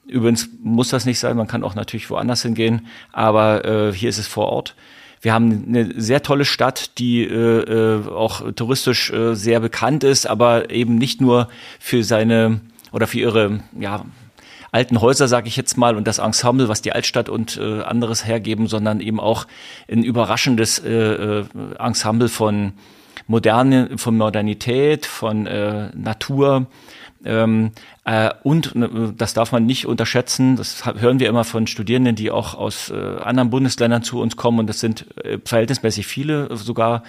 Übrigens 0.09 0.49
muss 0.61 0.89
das 0.89 1.05
nicht 1.05 1.19
sein, 1.19 1.37
man 1.37 1.47
kann 1.47 1.63
auch 1.63 1.75
natürlich 1.75 2.09
woanders 2.09 2.41
hingehen, 2.41 2.87
aber 3.11 3.65
äh, 3.65 3.93
hier 3.93 4.09
ist 4.09 4.17
es 4.17 4.27
vor 4.27 4.47
Ort. 4.47 4.75
Wir 5.21 5.33
haben 5.33 5.65
eine 5.67 5.99
sehr 5.99 6.23
tolle 6.23 6.45
Stadt, 6.45 6.97
die 6.97 7.23
äh, 7.23 7.27
äh, 7.35 8.07
auch 8.07 8.51
touristisch 8.53 9.11
äh, 9.11 9.35
sehr 9.35 9.59
bekannt 9.59 10.03
ist, 10.03 10.27
aber 10.27 10.69
eben 10.71 10.95
nicht 10.95 11.19
nur 11.19 11.49
für 11.79 12.03
seine 12.03 12.61
oder 12.91 13.05
für 13.05 13.19
ihre 13.19 13.59
ja, 13.77 14.05
alten 14.71 15.01
Häuser, 15.01 15.27
sage 15.27 15.47
ich 15.47 15.57
jetzt 15.57 15.77
mal, 15.77 15.95
und 15.95 16.07
das 16.07 16.19
Ensemble, 16.19 16.69
was 16.69 16.81
die 16.81 16.93
Altstadt 16.93 17.27
und 17.27 17.57
äh, 17.57 17.81
anderes 17.81 18.25
hergeben, 18.25 18.67
sondern 18.67 19.01
eben 19.01 19.19
auch 19.19 19.45
ein 19.91 20.03
überraschendes 20.03 20.79
äh, 20.79 20.89
äh 20.89 21.45
Ensemble 21.77 22.29
von 22.29 22.73
Moderne, 23.27 23.97
von 23.97 24.17
Modernität, 24.17 25.05
von 25.05 25.45
äh, 25.47 25.89
Natur. 25.95 26.67
Ähm, 27.25 27.71
äh, 28.05 28.31
und 28.43 28.75
äh, 28.75 29.13
das 29.15 29.33
darf 29.33 29.51
man 29.51 29.65
nicht 29.65 29.85
unterschätzen, 29.85 30.55
das 30.55 30.85
hören 30.85 31.19
wir 31.19 31.27
immer 31.27 31.43
von 31.43 31.67
Studierenden, 31.67 32.15
die 32.15 32.31
auch 32.31 32.55
aus 32.55 32.89
äh, 32.89 32.95
anderen 32.95 33.49
Bundesländern 33.49 34.03
zu 34.03 34.21
uns 34.21 34.37
kommen 34.37 34.59
und 34.59 34.67
das 34.67 34.79
sind 34.79 35.05
äh, 35.23 35.37
verhältnismäßig 35.43 36.07
viele 36.07 36.55
sogar, 36.55 37.03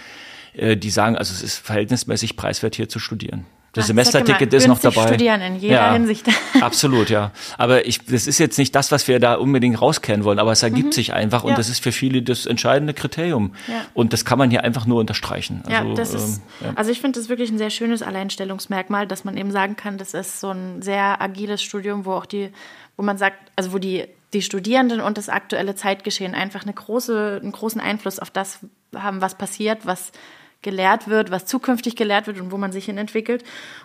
äh, 0.54 0.76
die 0.76 0.90
sagen, 0.90 1.16
also 1.16 1.32
es 1.32 1.42
ist 1.42 1.58
verhältnismäßig 1.58 2.36
preiswert 2.36 2.74
hier 2.74 2.88
zu 2.88 2.98
studieren. 2.98 3.46
Das 3.72 3.84
Ach, 3.84 3.86
Semesterticket 3.88 4.52
ist 4.52 4.66
noch 4.66 4.80
dabei. 4.80 5.06
studieren 5.06 5.40
in 5.40 5.56
jeder 5.56 5.74
ja, 5.74 5.92
Hinsicht. 5.92 6.26
Absolut, 6.60 7.08
ja. 7.08 7.30
Aber 7.56 7.86
ich, 7.86 8.04
das 8.04 8.26
ist 8.26 8.38
jetzt 8.38 8.58
nicht 8.58 8.74
das, 8.74 8.90
was 8.90 9.06
wir 9.06 9.20
da 9.20 9.34
unbedingt 9.34 9.80
rauskennen 9.80 10.24
wollen, 10.24 10.40
aber 10.40 10.50
es 10.50 10.62
ergibt 10.64 10.88
mhm. 10.88 10.92
sich 10.92 11.12
einfach 11.12 11.44
und 11.44 11.50
ja. 11.50 11.56
das 11.56 11.68
ist 11.68 11.80
für 11.80 11.92
viele 11.92 12.22
das 12.22 12.46
entscheidende 12.46 12.94
Kriterium. 12.94 13.54
Ja. 13.68 13.84
Und 13.94 14.12
das 14.12 14.24
kann 14.24 14.38
man 14.38 14.50
hier 14.50 14.64
einfach 14.64 14.86
nur 14.86 14.98
unterstreichen. 14.98 15.62
Also, 15.66 15.88
ja, 15.88 15.94
das 15.94 16.14
ist, 16.14 16.42
ähm, 16.62 16.72
also 16.74 16.90
ich 16.90 17.00
finde 17.00 17.20
das 17.20 17.28
wirklich 17.28 17.50
ein 17.50 17.58
sehr 17.58 17.70
schönes 17.70 18.02
Alleinstellungsmerkmal, 18.02 19.06
dass 19.06 19.24
man 19.24 19.36
eben 19.36 19.52
sagen 19.52 19.76
kann, 19.76 19.98
das 19.98 20.14
ist 20.14 20.40
so 20.40 20.50
ein 20.50 20.82
sehr 20.82 21.22
agiles 21.22 21.62
Studium, 21.62 22.04
wo 22.04 22.14
auch 22.14 22.26
die, 22.26 22.50
wo 22.96 23.04
man 23.04 23.18
sagt, 23.18 23.36
also 23.54 23.72
wo 23.72 23.78
die 23.78 24.06
die 24.32 24.42
Studierenden 24.42 25.00
und 25.00 25.18
das 25.18 25.28
aktuelle 25.28 25.74
Zeitgeschehen 25.74 26.34
einfach 26.34 26.62
eine 26.62 26.72
große, 26.72 27.40
einen 27.42 27.52
großen 27.52 27.80
Einfluss 27.80 28.18
auf 28.18 28.30
das 28.30 28.60
haben, 28.94 29.20
was 29.20 29.36
passiert, 29.36 29.86
was 29.86 30.12
gelehrt 30.62 31.08
wird, 31.08 31.30
was 31.30 31.46
zukünftig 31.46 31.96
gelehrt 31.96 32.26
wird 32.26 32.40
und 32.40 32.52
wo 32.52 32.58
man 32.58 32.72
sich 32.72 32.84
hin 32.84 32.98
entwickelt. 32.98 33.44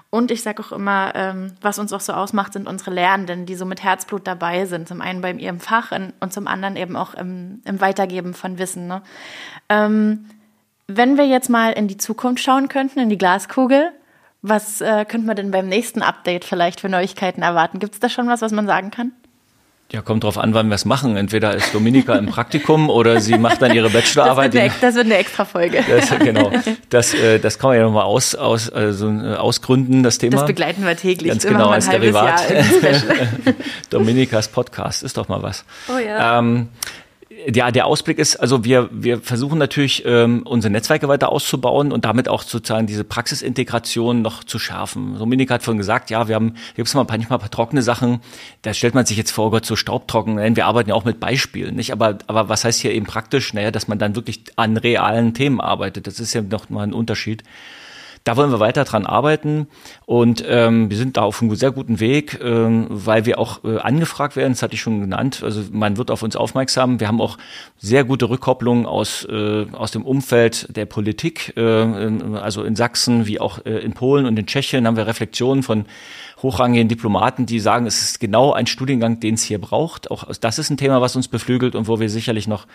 Und 0.10 0.32
ich 0.32 0.44
sage 0.44 0.62
auch 0.62 0.72
immer, 0.72 1.14
ähm, 1.16 1.54
was 1.62 1.80
uns 1.80 1.94
auch 1.94 2.02
so 2.02 2.14
ausmacht, 2.14 2.54
sind 2.54 2.68
unsere 2.68 2.92
Lernenden, 2.92 3.46
die 3.46 3.56
so 3.56 3.66
mit 3.66 3.84
Herzblut 3.84 4.28
dabei 4.28 4.66
sind. 4.66 4.88
Zum 4.88 5.02
einen 5.02 5.22
bei 5.22 5.32
ihrem 5.32 5.60
Fach 5.60 5.92
und 6.20 6.34
zum 6.34 6.48
anderen 6.48 6.76
eben 6.76 6.96
auch 6.96 7.14
im, 7.14 7.62
im 7.66 7.82
Weitergeben 7.82 8.34
von 8.34 8.58
Wissen. 8.58 8.88
Ne? 8.88 9.02
Ähm, 9.70 10.26
wenn 10.88 11.18
wir 11.18 11.26
jetzt 11.26 11.50
mal 11.50 11.72
in 11.72 11.88
die 11.88 11.98
Zukunft 11.98 12.44
schauen 12.44 12.70
könnten, 12.70 13.00
in 13.00 13.10
die 13.10 13.18
Glaskugel, 13.18 13.92
was 14.42 14.82
äh, 14.82 15.06
könnte 15.06 15.26
man 15.26 15.36
denn 15.36 15.52
beim 15.52 15.68
nächsten 15.68 16.02
Update 16.02 16.46
vielleicht 16.46 16.82
für 16.82 16.90
Neuigkeiten 16.90 17.42
erwarten? 17.42 17.80
Gibt 17.80 17.94
es 17.96 18.00
da 18.00 18.10
schon 18.10 18.28
was, 18.28 18.42
was 18.42 18.52
man 18.52 18.68
sagen 18.68 18.92
kann? 18.92 19.12
Ja, 19.92 20.02
kommt 20.02 20.24
drauf 20.24 20.40
an, 20.40 20.56
wann 20.56 20.68
wir 20.70 20.76
es 20.76 20.84
machen. 20.84 21.16
Entweder 21.16 21.56
ist 21.56 21.74
Dominika 21.74 22.16
im 22.16 22.26
Praktikum 22.26 22.90
oder 22.90 23.22
sie 23.22 23.38
macht 23.38 23.62
dann 23.62 23.72
ihre 23.72 23.92
Bachelorarbeit. 23.92 24.48
Das 24.48 24.54
wird 24.54 24.64
eine, 24.64 24.82
das 24.82 24.96
wird 24.96 25.06
eine 25.06 25.18
extra 25.18 25.46
Folge. 25.46 25.84
Das, 25.88 26.20
genau. 26.20 26.52
Das, 26.90 27.14
äh, 27.14 27.40
das 27.40 27.60
kann 27.60 27.70
man 27.70 27.78
ja 27.78 27.84
nochmal 27.84 28.04
aus, 28.04 28.34
aus, 28.34 28.70
also, 28.70 29.08
ausgründen, 29.08 30.02
das 30.02 30.18
Thema. 30.18 30.38
Das 30.38 30.48
begleiten 30.48 30.84
wir 30.84 30.98
täglich. 30.98 31.30
Ganz 31.30 31.46
genau, 31.46 31.70
als 31.70 31.88
Derivat. 31.88 32.42
Dominikas 33.92 34.48
Podcast 34.48 35.04
ist 35.04 35.18
doch 35.18 35.28
mal 35.28 35.44
was. 35.44 35.64
Oh 35.88 36.00
ja. 36.00 36.40
Ähm, 36.40 36.70
ja, 37.54 37.72
der 37.72 37.86
Ausblick 37.86 38.18
ist, 38.18 38.38
also 38.38 38.64
wir, 38.64 38.90
wir 38.92 39.20
versuchen 39.20 39.58
natürlich, 39.58 40.04
ähm, 40.06 40.44
unsere 40.46 40.72
Netzwerke 40.72 41.08
weiter 41.08 41.32
auszubauen 41.32 41.92
und 41.92 42.06
damit 42.06 42.28
auch 42.28 42.42
sozusagen 42.42 42.88
diese 42.88 43.04
Praxisintegration 43.04 44.22
noch 44.22 44.44
zu 44.44 44.60
schärfen. 44.60 45.18
Dominik 45.18 45.52
hat 45.52 45.64
vorhin 45.64 45.78
gesagt, 45.78 46.10
ja, 46.10 46.28
wir 46.28 46.36
haben, 46.36 46.56
gibt 46.76 46.88
es 46.88 46.94
mal 46.94 47.06
manchmal 47.08 47.38
ein 47.38 47.42
paar 47.42 47.52
trockene 47.52 47.82
Sachen, 47.82 48.22
da 48.62 48.74
stellt 48.74 48.96
man 48.96 49.06
sich 49.06 49.18
jetzt 49.18 49.32
vor, 49.32 49.48
oh 49.48 49.50
Gott, 49.52 49.66
so 49.66 49.76
staubtrocken. 49.76 50.36
Nein, 50.36 50.56
wir 50.56 50.66
arbeiten 50.66 50.90
ja 50.90 50.96
auch 50.96 51.06
mit 51.06 51.20
Beispielen, 51.20 51.76
nicht? 51.76 51.92
Aber, 51.92 52.18
aber 52.28 52.50
was 52.50 52.64
heißt 52.64 52.80
hier 52.80 52.94
eben 52.94 53.06
praktisch? 53.06 53.54
Naja, 53.54 53.72
dass 53.72 53.88
man 53.88 54.00
dann 54.00 54.16
wirklich 54.16 54.42
an 54.56 54.78
realen 54.78 55.34
Themen 55.34 55.62
arbeitet. 55.62 56.08
Das 56.08 56.20
ist 56.20 56.34
ja 56.34 56.42
noch 56.42 56.70
mal 56.70 56.84
ein 56.84 56.94
Unterschied. 56.94 57.44
Da 58.26 58.36
wollen 58.38 58.50
wir 58.52 58.60
weiter 58.60 58.86
dran 58.86 59.06
arbeiten. 59.06 59.68
Und 60.08 60.44
ähm, 60.48 60.90
wir 60.90 60.98
sind 60.98 61.16
da 61.16 61.22
auf 61.22 61.42
einem 61.42 61.56
sehr 61.56 61.72
guten 61.72 62.00
Weg, 62.00 62.40
ähm, 62.44 62.88
weil 62.90 63.28
wir 63.28 63.38
auch 63.38 63.64
äh, 63.64 63.78
angefragt 63.78 64.36
werden, 64.36 64.54
das 64.54 64.64
hatte 64.64 64.74
ich 64.74 64.82
schon 64.82 65.00
genannt, 65.00 65.44
also 65.44 65.62
man 65.72 65.98
wird 65.98 66.10
auf 66.10 66.24
uns 66.24 66.36
aufmerksam. 66.36 67.00
Wir 67.00 67.08
haben 67.08 67.22
auch 67.22 67.38
sehr 67.78 68.04
gute 68.04 68.28
Rückkopplungen 68.28 68.88
aus, 68.88 69.26
äh, 69.30 69.68
aus 69.74 69.92
dem 69.92 70.04
Umfeld 70.04 70.76
der 70.76 70.88
Politik, 70.88 71.54
äh, 71.56 71.62
also 71.62 72.64
in 72.64 72.76
Sachsen 72.76 73.28
wie 73.28 73.40
auch 73.40 73.64
äh, 73.64 73.78
in 73.78 73.94
Polen 73.94 74.26
und 74.26 74.40
in 74.40 74.48
Tschechien. 74.48 74.88
Haben 74.88 74.98
wir 74.98 75.06
Reflexionen 75.06 75.62
von 75.62 75.86
hochrangigen 76.46 76.88
Diplomaten, 76.88 77.48
die 77.48 77.60
sagen, 77.60 77.88
es 77.88 78.02
ist 78.04 78.20
genau 78.20 78.54
ein 78.54 78.68
Studiengang, 78.68 79.20
den 79.20 79.34
es 79.34 79.44
hier 79.44 79.60
braucht. 79.60 80.12
Auch 80.12 80.26
das 80.40 80.60
ist 80.60 80.70
ein 80.70 80.78
Thema, 80.78 81.02
was 81.02 81.16
uns 81.16 81.28
beflügelt 81.28 81.74
und 81.74 81.88
wo 81.88 82.00
wir 82.00 82.08
sicherlich 82.08 82.48
noch 82.48 82.68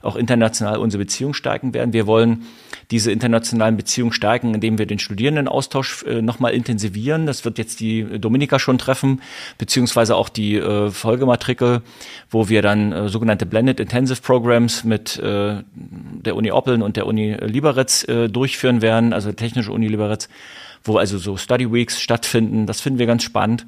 auch 0.00 0.16
international 0.16 0.78
unsere 0.78 1.04
Beziehung 1.04 1.34
stärken 1.34 1.74
werden. 1.74 1.92
Wir 1.92 2.06
wollen 2.06 2.46
diese 2.90 3.12
internationalen 3.12 3.76
Beziehungen 3.76 4.12
stärken, 4.12 4.54
indem 4.54 4.78
wir 4.78 4.86
den 4.86 4.98
Studierendenaustausch 4.98 6.04
äh, 6.04 6.22
nochmal 6.22 6.54
intensivieren. 6.54 7.26
Das 7.26 7.44
wird 7.44 7.58
jetzt 7.58 7.80
die 7.80 8.18
Dominika 8.18 8.58
schon 8.58 8.78
treffen, 8.78 9.20
beziehungsweise 9.58 10.16
auch 10.16 10.30
die 10.30 10.56
äh, 10.56 10.90
Folgematrikel, 10.90 11.82
wo 12.30 12.48
wir 12.48 12.62
dann 12.62 12.92
äh, 12.92 13.08
sogenannte 13.10 13.44
Blended 13.44 13.78
Intensive 13.78 14.22
Programs 14.22 14.84
mit 14.84 15.18
äh, 15.18 15.62
der 15.74 16.34
Uni 16.34 16.50
Oppeln 16.50 16.80
und 16.80 16.96
der 16.96 17.06
Uni 17.06 17.34
Liberec 17.34 18.08
äh, 18.08 18.28
durchführen 18.28 18.80
werden, 18.80 19.12
also 19.12 19.32
Technische 19.32 19.72
Uni 19.72 19.88
Liberec, 19.88 20.28
wo 20.84 20.96
also 20.96 21.18
so 21.18 21.36
Study 21.36 21.72
Weeks 21.72 22.00
stattfinden. 22.00 22.66
Das 22.66 22.80
finden 22.80 22.98
wir 22.98 23.06
ganz 23.06 23.22
spannend. 23.22 23.66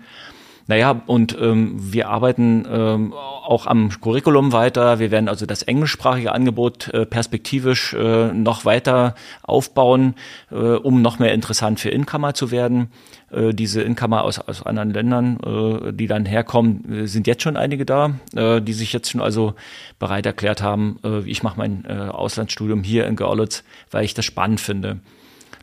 Naja, 0.71 1.03
und 1.07 1.37
ähm, 1.41 1.93
wir 1.93 2.09
arbeiten 2.11 2.65
ähm, 2.71 3.13
auch 3.13 3.67
am 3.67 3.91
Curriculum 4.01 4.53
weiter. 4.53 5.01
Wir 5.01 5.11
werden 5.11 5.29
also 5.29 5.45
das 5.45 5.63
englischsprachige 5.63 6.31
Angebot 6.31 6.87
äh, 6.95 7.07
perspektivisch 7.07 7.93
äh, 7.93 8.33
noch 8.33 8.65
weiter 8.65 9.17
aufbauen, 9.43 10.15
äh, 10.53 10.55
um 10.55 11.03
noch 11.03 11.19
mehr 11.19 11.35
interessant 11.35 11.81
für 11.81 11.89
Inkammer 11.89 12.35
zu 12.35 12.53
werden. 12.53 12.93
Äh, 13.33 13.53
diese 13.53 13.83
Inkammer 13.83 14.23
aus, 14.23 14.39
aus 14.39 14.65
anderen 14.65 14.91
Ländern, 14.91 15.41
äh, 15.41 15.93
die 15.93 16.07
dann 16.07 16.25
herkommen, 16.25 17.03
äh, 17.03 17.07
sind 17.09 17.27
jetzt 17.27 17.43
schon 17.43 17.57
einige 17.57 17.85
da, 17.85 18.13
äh, 18.37 18.61
die 18.63 18.73
sich 18.73 18.93
jetzt 18.93 19.11
schon 19.11 19.21
also 19.21 19.55
bereit 19.99 20.25
erklärt 20.25 20.63
haben, 20.63 21.01
äh, 21.03 21.29
ich 21.29 21.43
mache 21.43 21.59
mein 21.59 21.85
äh, 21.89 21.95
Auslandsstudium 21.95 22.85
hier 22.85 23.09
in 23.09 23.17
Görlitz, 23.17 23.65
weil 23.91 24.05
ich 24.05 24.15
das 24.15 24.25
spannend 24.25 24.61
finde. 24.61 25.01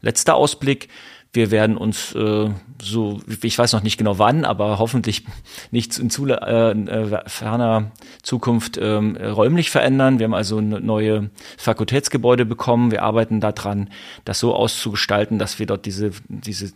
Letzter 0.01 0.35
Ausblick. 0.35 0.89
Wir 1.33 1.51
werden 1.51 1.77
uns 1.77 2.13
äh, 2.15 2.49
so, 2.81 3.19
ich 3.41 3.57
weiß 3.57 3.73
noch 3.73 3.83
nicht 3.83 3.97
genau 3.97 4.17
wann, 4.17 4.45
aber 4.45 4.79
hoffentlich 4.79 5.23
nicht 5.71 5.97
in 5.97 6.09
zu 6.09 6.25
äh, 6.27 6.71
äh, 6.71 7.29
ferner 7.29 7.91
Zukunft 8.23 8.77
äh, 8.77 8.87
räumlich 8.87 9.69
verändern. 9.69 10.19
Wir 10.19 10.25
haben 10.25 10.33
also 10.33 10.59
ein 10.59 10.69
neue 10.69 11.29
Fakultätsgebäude 11.57 12.45
bekommen. 12.45 12.91
Wir 12.91 13.03
arbeiten 13.03 13.39
daran, 13.39 13.89
das 14.25 14.39
so 14.39 14.55
auszugestalten, 14.55 15.39
dass 15.39 15.59
wir 15.59 15.65
dort 15.65 15.85
diese, 15.85 16.11
diese 16.27 16.71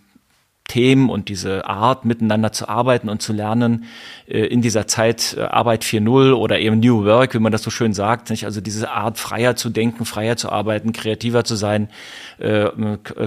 Themen 0.72 1.10
und 1.10 1.28
diese 1.28 1.68
Art, 1.68 2.06
miteinander 2.06 2.54
zu 2.54 2.70
arbeiten 2.70 3.10
und 3.10 3.22
zu 3.22 3.34
lernen, 3.34 3.84
äh, 4.26 4.46
in 4.46 4.62
dieser 4.62 4.88
Zeit 4.88 5.36
äh, 5.38 5.42
Arbeit 5.42 5.84
4.0 5.84 6.32
oder 6.32 6.60
eben 6.60 6.80
New 6.80 7.04
Work, 7.04 7.34
wie 7.34 7.40
man 7.40 7.52
das 7.52 7.62
so 7.62 7.70
schön 7.70 7.92
sagt, 7.92 8.30
nicht? 8.30 8.46
also 8.46 8.62
diese 8.62 8.90
Art 8.90 9.20
freier 9.20 9.58
zu 9.58 9.70
denken, 9.70 10.06
freier 10.06 10.38
zu 10.38 10.50
arbeiten, 10.50 10.94
kreativer 10.94 11.44
zu 11.44 11.58
sein, 11.58 11.90
äh, 12.38 12.70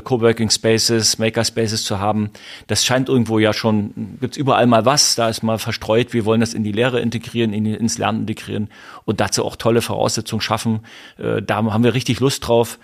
Coworking 0.05 0.49
Spaces, 0.49 1.19
Maker 1.19 1.45
Spaces 1.45 1.85
zu 1.85 2.01
haben, 2.01 2.31
das 2.67 2.83
scheint 2.83 3.11
irgendwo 3.11 3.39
ja 3.39 3.53
schon, 3.53 4.17
gibt's 4.23 4.39
überall 4.39 4.67
mal 4.67 4.87
was, 4.87 5.15
da 5.15 5.29
ist 5.29 5.43
mal 5.43 5.59
verstreut, 5.59 6.15
wir 6.15 6.25
wollen 6.25 6.41
das 6.41 6.55
in 6.55 6.65
die 6.65 6.73
Lehre 6.73 7.01
integrieren, 7.01 7.53
in 7.53 7.67
ins 7.67 7.99
Lernen 7.99 8.21
integrieren 8.21 8.71
und 9.05 9.21
dazu 9.21 9.45
auch 9.45 9.57
tolle 9.57 9.83
Voraussetzungen 9.83 10.41
schaffen. 10.41 10.81
Da 11.19 11.57
haben 11.57 11.85
wir 11.85 11.93
richtig 11.93 12.21
Lust 12.21 12.47
drauf. 12.47 12.79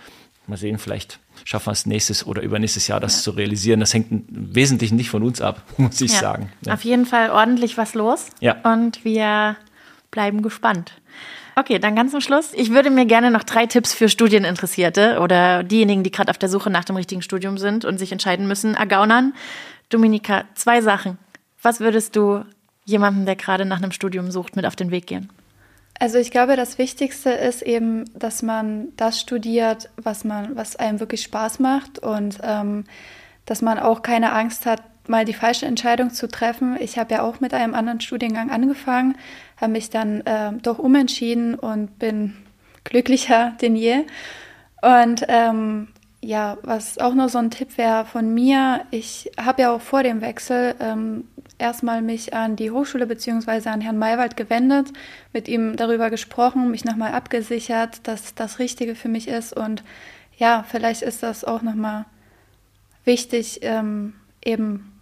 Mal 0.47 0.57
sehen, 0.57 0.79
vielleicht 0.79 1.21
schaffen 1.45 1.67
wir 1.67 1.73
es 1.73 1.87
nächstes 1.87 2.27
oder 2.27 2.43
übernächstes 2.43 2.87
Jahr, 2.89 3.01
das 3.01 3.17
ja. 3.17 3.23
zu 3.23 3.31
realisieren. 3.33 3.81
Das 3.81 3.95
hängt 3.95 4.11
im 4.11 4.25
Wesentlichen 4.55 4.97
nicht 4.97 5.11
von 5.11 5.23
uns 5.23 5.41
ab, 5.41 5.63
muss 5.77 6.01
ich 6.01 6.13
ja. 6.13 6.21
sagen. 6.21 6.53
Ja. 6.65 6.75
Auf 6.75 6.85
jeden 6.85 7.07
Fall 7.07 7.31
ordentlich 7.31 7.77
was 7.79 7.95
los. 7.95 8.27
Ja. 8.41 8.57
Und 8.63 9.05
wir 9.05 9.57
bleiben 10.11 10.43
gespannt. 10.43 10.93
Okay, 11.57 11.79
dann 11.79 11.97
ganz 11.97 12.13
zum 12.13 12.21
Schluss. 12.21 12.53
Ich 12.55 12.71
würde 12.71 12.91
mir 12.91 13.07
gerne 13.07 13.31
noch 13.31 13.43
drei 13.43 13.67
Tipps 13.67 13.93
für 13.93 14.09
Studieninteressierte 14.09 15.19
oder 15.21 15.63
diejenigen, 15.63 16.03
die 16.03 16.11
gerade 16.11 16.31
auf 16.31 16.39
der 16.39 16.49
Suche 16.49 16.71
nach 16.71 16.85
dem 16.85 16.97
richtigen 16.97 17.23
Studium 17.23 17.59
sind 17.59 17.85
und 17.85 17.99
sich 17.99 18.13
entscheiden 18.13 18.47
müssen, 18.47 18.75
ergaunern. 18.75 19.35
Dominika, 19.89 20.45
zwei 20.55 20.81
Sachen. 20.81 21.19
Was 21.63 21.81
würdest 21.81 22.17
du 22.17 22.45
jemandem, 22.85 23.27
der 23.27 23.37
gerade 23.37 23.65
nach 23.65 23.79
einem 23.79 23.93
Studium 23.93 24.31
sucht, 24.31 24.57
mit 24.57 24.65
auf 24.65 24.77
den 24.77 24.91
Weg 24.91 25.07
gehen? 25.07 25.29
Also 26.01 26.17
ich 26.17 26.31
glaube, 26.31 26.57
das 26.57 26.79
Wichtigste 26.79 27.29
ist 27.29 27.61
eben, 27.61 28.07
dass 28.19 28.41
man 28.41 28.89
das 28.97 29.21
studiert, 29.21 29.91
was 29.99 30.25
man, 30.25 30.57
was 30.57 30.77
einem 30.77 30.99
wirklich 30.99 31.23
Spaß 31.23 31.59
macht 31.59 31.99
und 31.99 32.39
ähm, 32.43 32.85
dass 33.45 33.61
man 33.61 33.79
auch 33.79 34.01
keine 34.01 34.33
Angst 34.33 34.65
hat, 34.65 34.83
mal 35.07 35.27
die 35.27 35.35
falsche 35.35 35.67
Entscheidung 35.67 36.09
zu 36.09 36.27
treffen. 36.27 36.79
Ich 36.81 36.99
habe 36.99 37.13
ja 37.13 37.23
auch 37.23 37.41
mit 37.41 37.53
einem 37.53 37.75
anderen 37.75 38.01
Studiengang 38.01 38.51
angefangen, 38.51 39.15
habe 39.61 39.73
mich 39.73 39.91
dann 39.91 40.23
äh, 40.23 40.53
doch 40.63 40.79
umentschieden 40.79 41.55
und 41.55 41.99
bin 41.99 42.35
glücklicher 42.85 43.53
denn 43.61 43.77
je. 43.77 44.07
Und 44.81 45.27
ähm, 45.29 45.89
ja, 46.23 46.59
was 46.63 46.99
auch 46.99 47.15
noch 47.15 47.29
so 47.29 47.39
ein 47.39 47.51
Tipp 47.51 47.79
wäre 47.79 48.05
von 48.05 48.35
mir, 48.35 48.83
ich 48.91 49.31
habe 49.39 49.63
ja 49.63 49.71
auch 49.73 49.81
vor 49.81 50.03
dem 50.03 50.21
Wechsel 50.21 50.75
ähm, 50.79 51.25
erstmal 51.59 52.03
mich 52.03 52.35
an 52.35 52.57
die 52.57 52.71
Hochschule 52.71 53.07
bzw. 53.07 53.69
an 53.69 53.81
Herrn 53.81 53.99
Maywald 53.99 54.37
gewendet, 54.37 54.93
mit 55.33 55.49
ihm 55.49 55.77
darüber 55.77 56.11
gesprochen, 56.11 56.71
mich 56.71 56.85
nochmal 56.85 57.13
abgesichert, 57.13 58.07
dass 58.07 58.35
das 58.35 58.59
Richtige 58.59 58.95
für 58.95 59.09
mich 59.09 59.29
ist. 59.29 59.55
Und 59.57 59.83
ja, 60.37 60.65
vielleicht 60.69 61.03
ist 61.03 61.23
das 61.23 61.45
auch 61.45 61.63
nochmal 61.63 62.05
wichtig, 63.05 63.61
ähm, 63.63 64.15
eben 64.45 64.93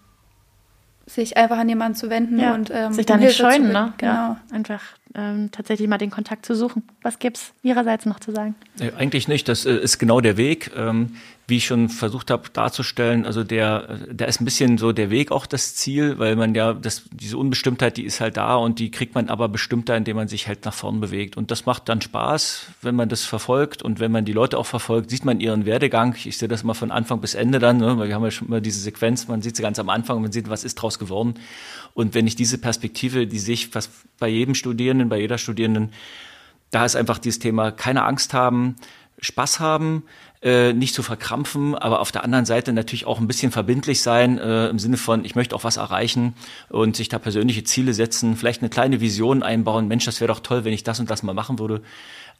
sich 1.06 1.36
einfach 1.36 1.58
an 1.58 1.68
jemanden 1.68 1.96
zu 1.96 2.10
wenden 2.10 2.38
ja, 2.38 2.54
und 2.54 2.70
ähm, 2.72 2.92
sich 2.92 3.06
da 3.06 3.16
nicht 3.16 3.36
scheuen, 3.36 3.72
ne? 3.72 3.94
Genau. 3.96 4.12
Ja, 4.12 4.40
einfach 4.52 4.82
ähm, 5.14 5.50
tatsächlich 5.50 5.88
mal 5.88 5.98
den 5.98 6.10
Kontakt 6.10 6.46
zu 6.46 6.54
suchen. 6.54 6.82
Was 7.02 7.18
gibt 7.18 7.38
es 7.38 7.52
Ihrerseits 7.62 8.06
noch 8.06 8.20
zu 8.20 8.32
sagen? 8.32 8.54
Äh, 8.78 8.92
eigentlich 8.96 9.28
nicht. 9.28 9.48
Das 9.48 9.66
äh, 9.66 9.76
ist 9.76 9.98
genau 9.98 10.20
der 10.20 10.36
Weg. 10.36 10.70
Ähm, 10.76 11.16
wie 11.48 11.56
ich 11.56 11.64
schon 11.64 11.88
versucht 11.88 12.30
habe 12.30 12.50
darzustellen, 12.52 13.24
also 13.24 13.42
der, 13.42 14.00
da 14.12 14.26
ist 14.26 14.38
ein 14.38 14.44
bisschen 14.44 14.76
so 14.76 14.92
der 14.92 15.08
Weg 15.08 15.32
auch 15.32 15.46
das 15.46 15.74
Ziel, 15.74 16.18
weil 16.18 16.36
man 16.36 16.54
ja, 16.54 16.74
das, 16.74 17.04
diese 17.10 17.38
Unbestimmtheit, 17.38 17.96
die 17.96 18.04
ist 18.04 18.20
halt 18.20 18.36
da 18.36 18.56
und 18.56 18.78
die 18.78 18.90
kriegt 18.90 19.14
man 19.14 19.30
aber 19.30 19.48
bestimmter, 19.48 19.96
indem 19.96 20.16
man 20.16 20.28
sich 20.28 20.46
halt 20.46 20.66
nach 20.66 20.74
vorn 20.74 21.00
bewegt. 21.00 21.38
Und 21.38 21.50
das 21.50 21.64
macht 21.64 21.88
dann 21.88 22.02
Spaß, 22.02 22.66
wenn 22.82 22.94
man 22.94 23.08
das 23.08 23.24
verfolgt 23.24 23.82
und 23.82 23.98
wenn 23.98 24.12
man 24.12 24.26
die 24.26 24.34
Leute 24.34 24.58
auch 24.58 24.66
verfolgt, 24.66 25.08
sieht 25.08 25.24
man 25.24 25.40
ihren 25.40 25.64
Werdegang. 25.64 26.14
Ich 26.22 26.36
sehe 26.36 26.48
das 26.48 26.64
mal 26.64 26.74
von 26.74 26.90
Anfang 26.90 27.22
bis 27.22 27.32
Ende 27.32 27.58
dann, 27.58 27.78
ne, 27.78 27.96
weil 27.96 28.08
wir 28.08 28.14
haben 28.14 28.24
ja 28.24 28.30
schon 28.30 28.48
immer 28.48 28.60
diese 28.60 28.80
Sequenz, 28.80 29.26
man 29.26 29.40
sieht 29.40 29.56
sie 29.56 29.62
ganz 29.62 29.78
am 29.78 29.88
Anfang 29.88 30.16
und 30.16 30.24
man 30.24 30.32
sieht, 30.32 30.50
was 30.50 30.64
ist 30.64 30.74
draus 30.74 30.98
geworden. 30.98 31.32
Und 31.94 32.14
wenn 32.14 32.26
ich 32.26 32.36
diese 32.36 32.58
Perspektive, 32.58 33.26
die 33.26 33.38
sehe 33.38 33.54
ich 33.54 33.68
fast 33.68 33.90
bei 34.18 34.28
jedem 34.28 34.54
Studierenden, 34.54 35.08
bei 35.08 35.18
jeder 35.18 35.38
Studierenden, 35.38 35.92
da 36.70 36.84
ist 36.84 36.94
einfach 36.94 37.16
dieses 37.16 37.38
Thema 37.38 37.70
keine 37.70 38.04
Angst 38.04 38.34
haben, 38.34 38.76
Spaß 39.20 39.60
haben, 39.60 40.04
äh, 40.42 40.72
nicht 40.72 40.94
zu 40.94 41.02
verkrampfen, 41.02 41.74
aber 41.74 42.00
auf 42.00 42.12
der 42.12 42.22
anderen 42.22 42.44
Seite 42.44 42.72
natürlich 42.72 43.06
auch 43.06 43.18
ein 43.18 43.26
bisschen 43.26 43.50
verbindlich 43.50 44.02
sein, 44.02 44.38
äh, 44.38 44.68
im 44.68 44.78
Sinne 44.78 44.96
von, 44.96 45.24
ich 45.24 45.34
möchte 45.34 45.56
auch 45.56 45.64
was 45.64 45.76
erreichen 45.76 46.34
und 46.68 46.96
sich 46.96 47.08
da 47.08 47.18
persönliche 47.18 47.64
Ziele 47.64 47.92
setzen, 47.92 48.36
vielleicht 48.36 48.62
eine 48.62 48.70
kleine 48.70 49.00
Vision 49.00 49.42
einbauen, 49.42 49.88
Mensch, 49.88 50.04
das 50.04 50.20
wäre 50.20 50.32
doch 50.32 50.40
toll, 50.40 50.64
wenn 50.64 50.72
ich 50.72 50.84
das 50.84 51.00
und 51.00 51.10
das 51.10 51.22
mal 51.22 51.34
machen 51.34 51.58
würde. 51.58 51.82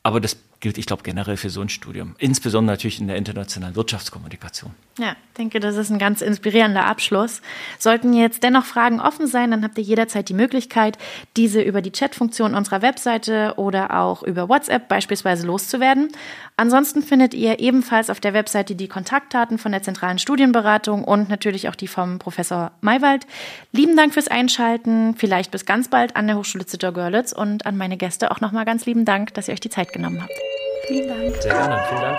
Aber 0.04 0.20
das 0.20 0.36
gilt, 0.60 0.78
ich 0.78 0.86
glaube, 0.86 1.02
generell 1.02 1.36
für 1.36 1.50
so 1.50 1.60
ein 1.60 1.68
Studium. 1.68 2.14
Insbesondere 2.18 2.74
natürlich 2.74 3.00
in 3.00 3.06
der 3.06 3.16
internationalen 3.16 3.76
Wirtschaftskommunikation. 3.76 4.72
Ja, 4.98 5.14
denke, 5.36 5.60
das 5.60 5.76
ist 5.76 5.90
ein 5.90 5.98
ganz 5.98 6.20
inspirierender 6.20 6.84
Abschluss. 6.84 7.40
Sollten 7.78 8.12
jetzt 8.12 8.42
dennoch 8.42 8.64
Fragen 8.64 9.00
offen 9.00 9.28
sein, 9.28 9.52
dann 9.52 9.62
habt 9.62 9.78
ihr 9.78 9.84
jederzeit 9.84 10.28
die 10.28 10.34
Möglichkeit, 10.34 10.98
diese 11.36 11.62
über 11.62 11.80
die 11.80 11.92
Chatfunktion 11.92 12.54
unserer 12.54 12.82
Webseite 12.82 13.54
oder 13.56 13.96
auch 13.96 14.24
über 14.24 14.48
WhatsApp 14.48 14.88
beispielsweise 14.88 15.46
loszuwerden. 15.46 16.08
Ansonsten 16.56 17.02
findet 17.02 17.34
ihr 17.34 17.60
ebenfalls 17.60 18.10
auf 18.10 18.18
der 18.18 18.34
Webseite 18.34 18.74
die 18.74 18.88
Kontaktdaten 18.88 19.58
von 19.58 19.70
der 19.70 19.84
zentralen 19.84 20.18
Studienberatung 20.18 21.04
und 21.04 21.28
natürlich 21.28 21.68
auch 21.68 21.76
die 21.76 21.86
vom 21.86 22.18
Professor 22.18 22.72
Maywald. 22.80 23.26
Lieben 23.70 23.96
Dank 23.96 24.12
fürs 24.12 24.26
Einschalten. 24.26 25.14
Vielleicht 25.16 25.52
bis 25.52 25.64
ganz 25.64 25.86
bald 25.86 26.16
an 26.16 26.26
der 26.26 26.36
Hochschule 26.36 26.66
Zittau-Görlitz 26.66 27.32
und 27.32 27.66
an 27.66 27.76
meine 27.76 27.96
Gäste 27.96 28.32
auch 28.32 28.40
nochmal 28.40 28.64
ganz 28.64 28.86
lieben 28.86 29.04
Dank, 29.04 29.34
dass 29.34 29.46
ihr 29.46 29.54
euch 29.54 29.60
die 29.60 29.70
Zeit 29.70 29.92
genommen 29.92 30.20
habt. 30.20 30.47
Vielen 30.88 31.06
Dank. 31.06 31.36
Sehr 31.42 31.52
gerne. 31.52 31.84
Vielen 31.90 32.00
Dank. 32.00 32.18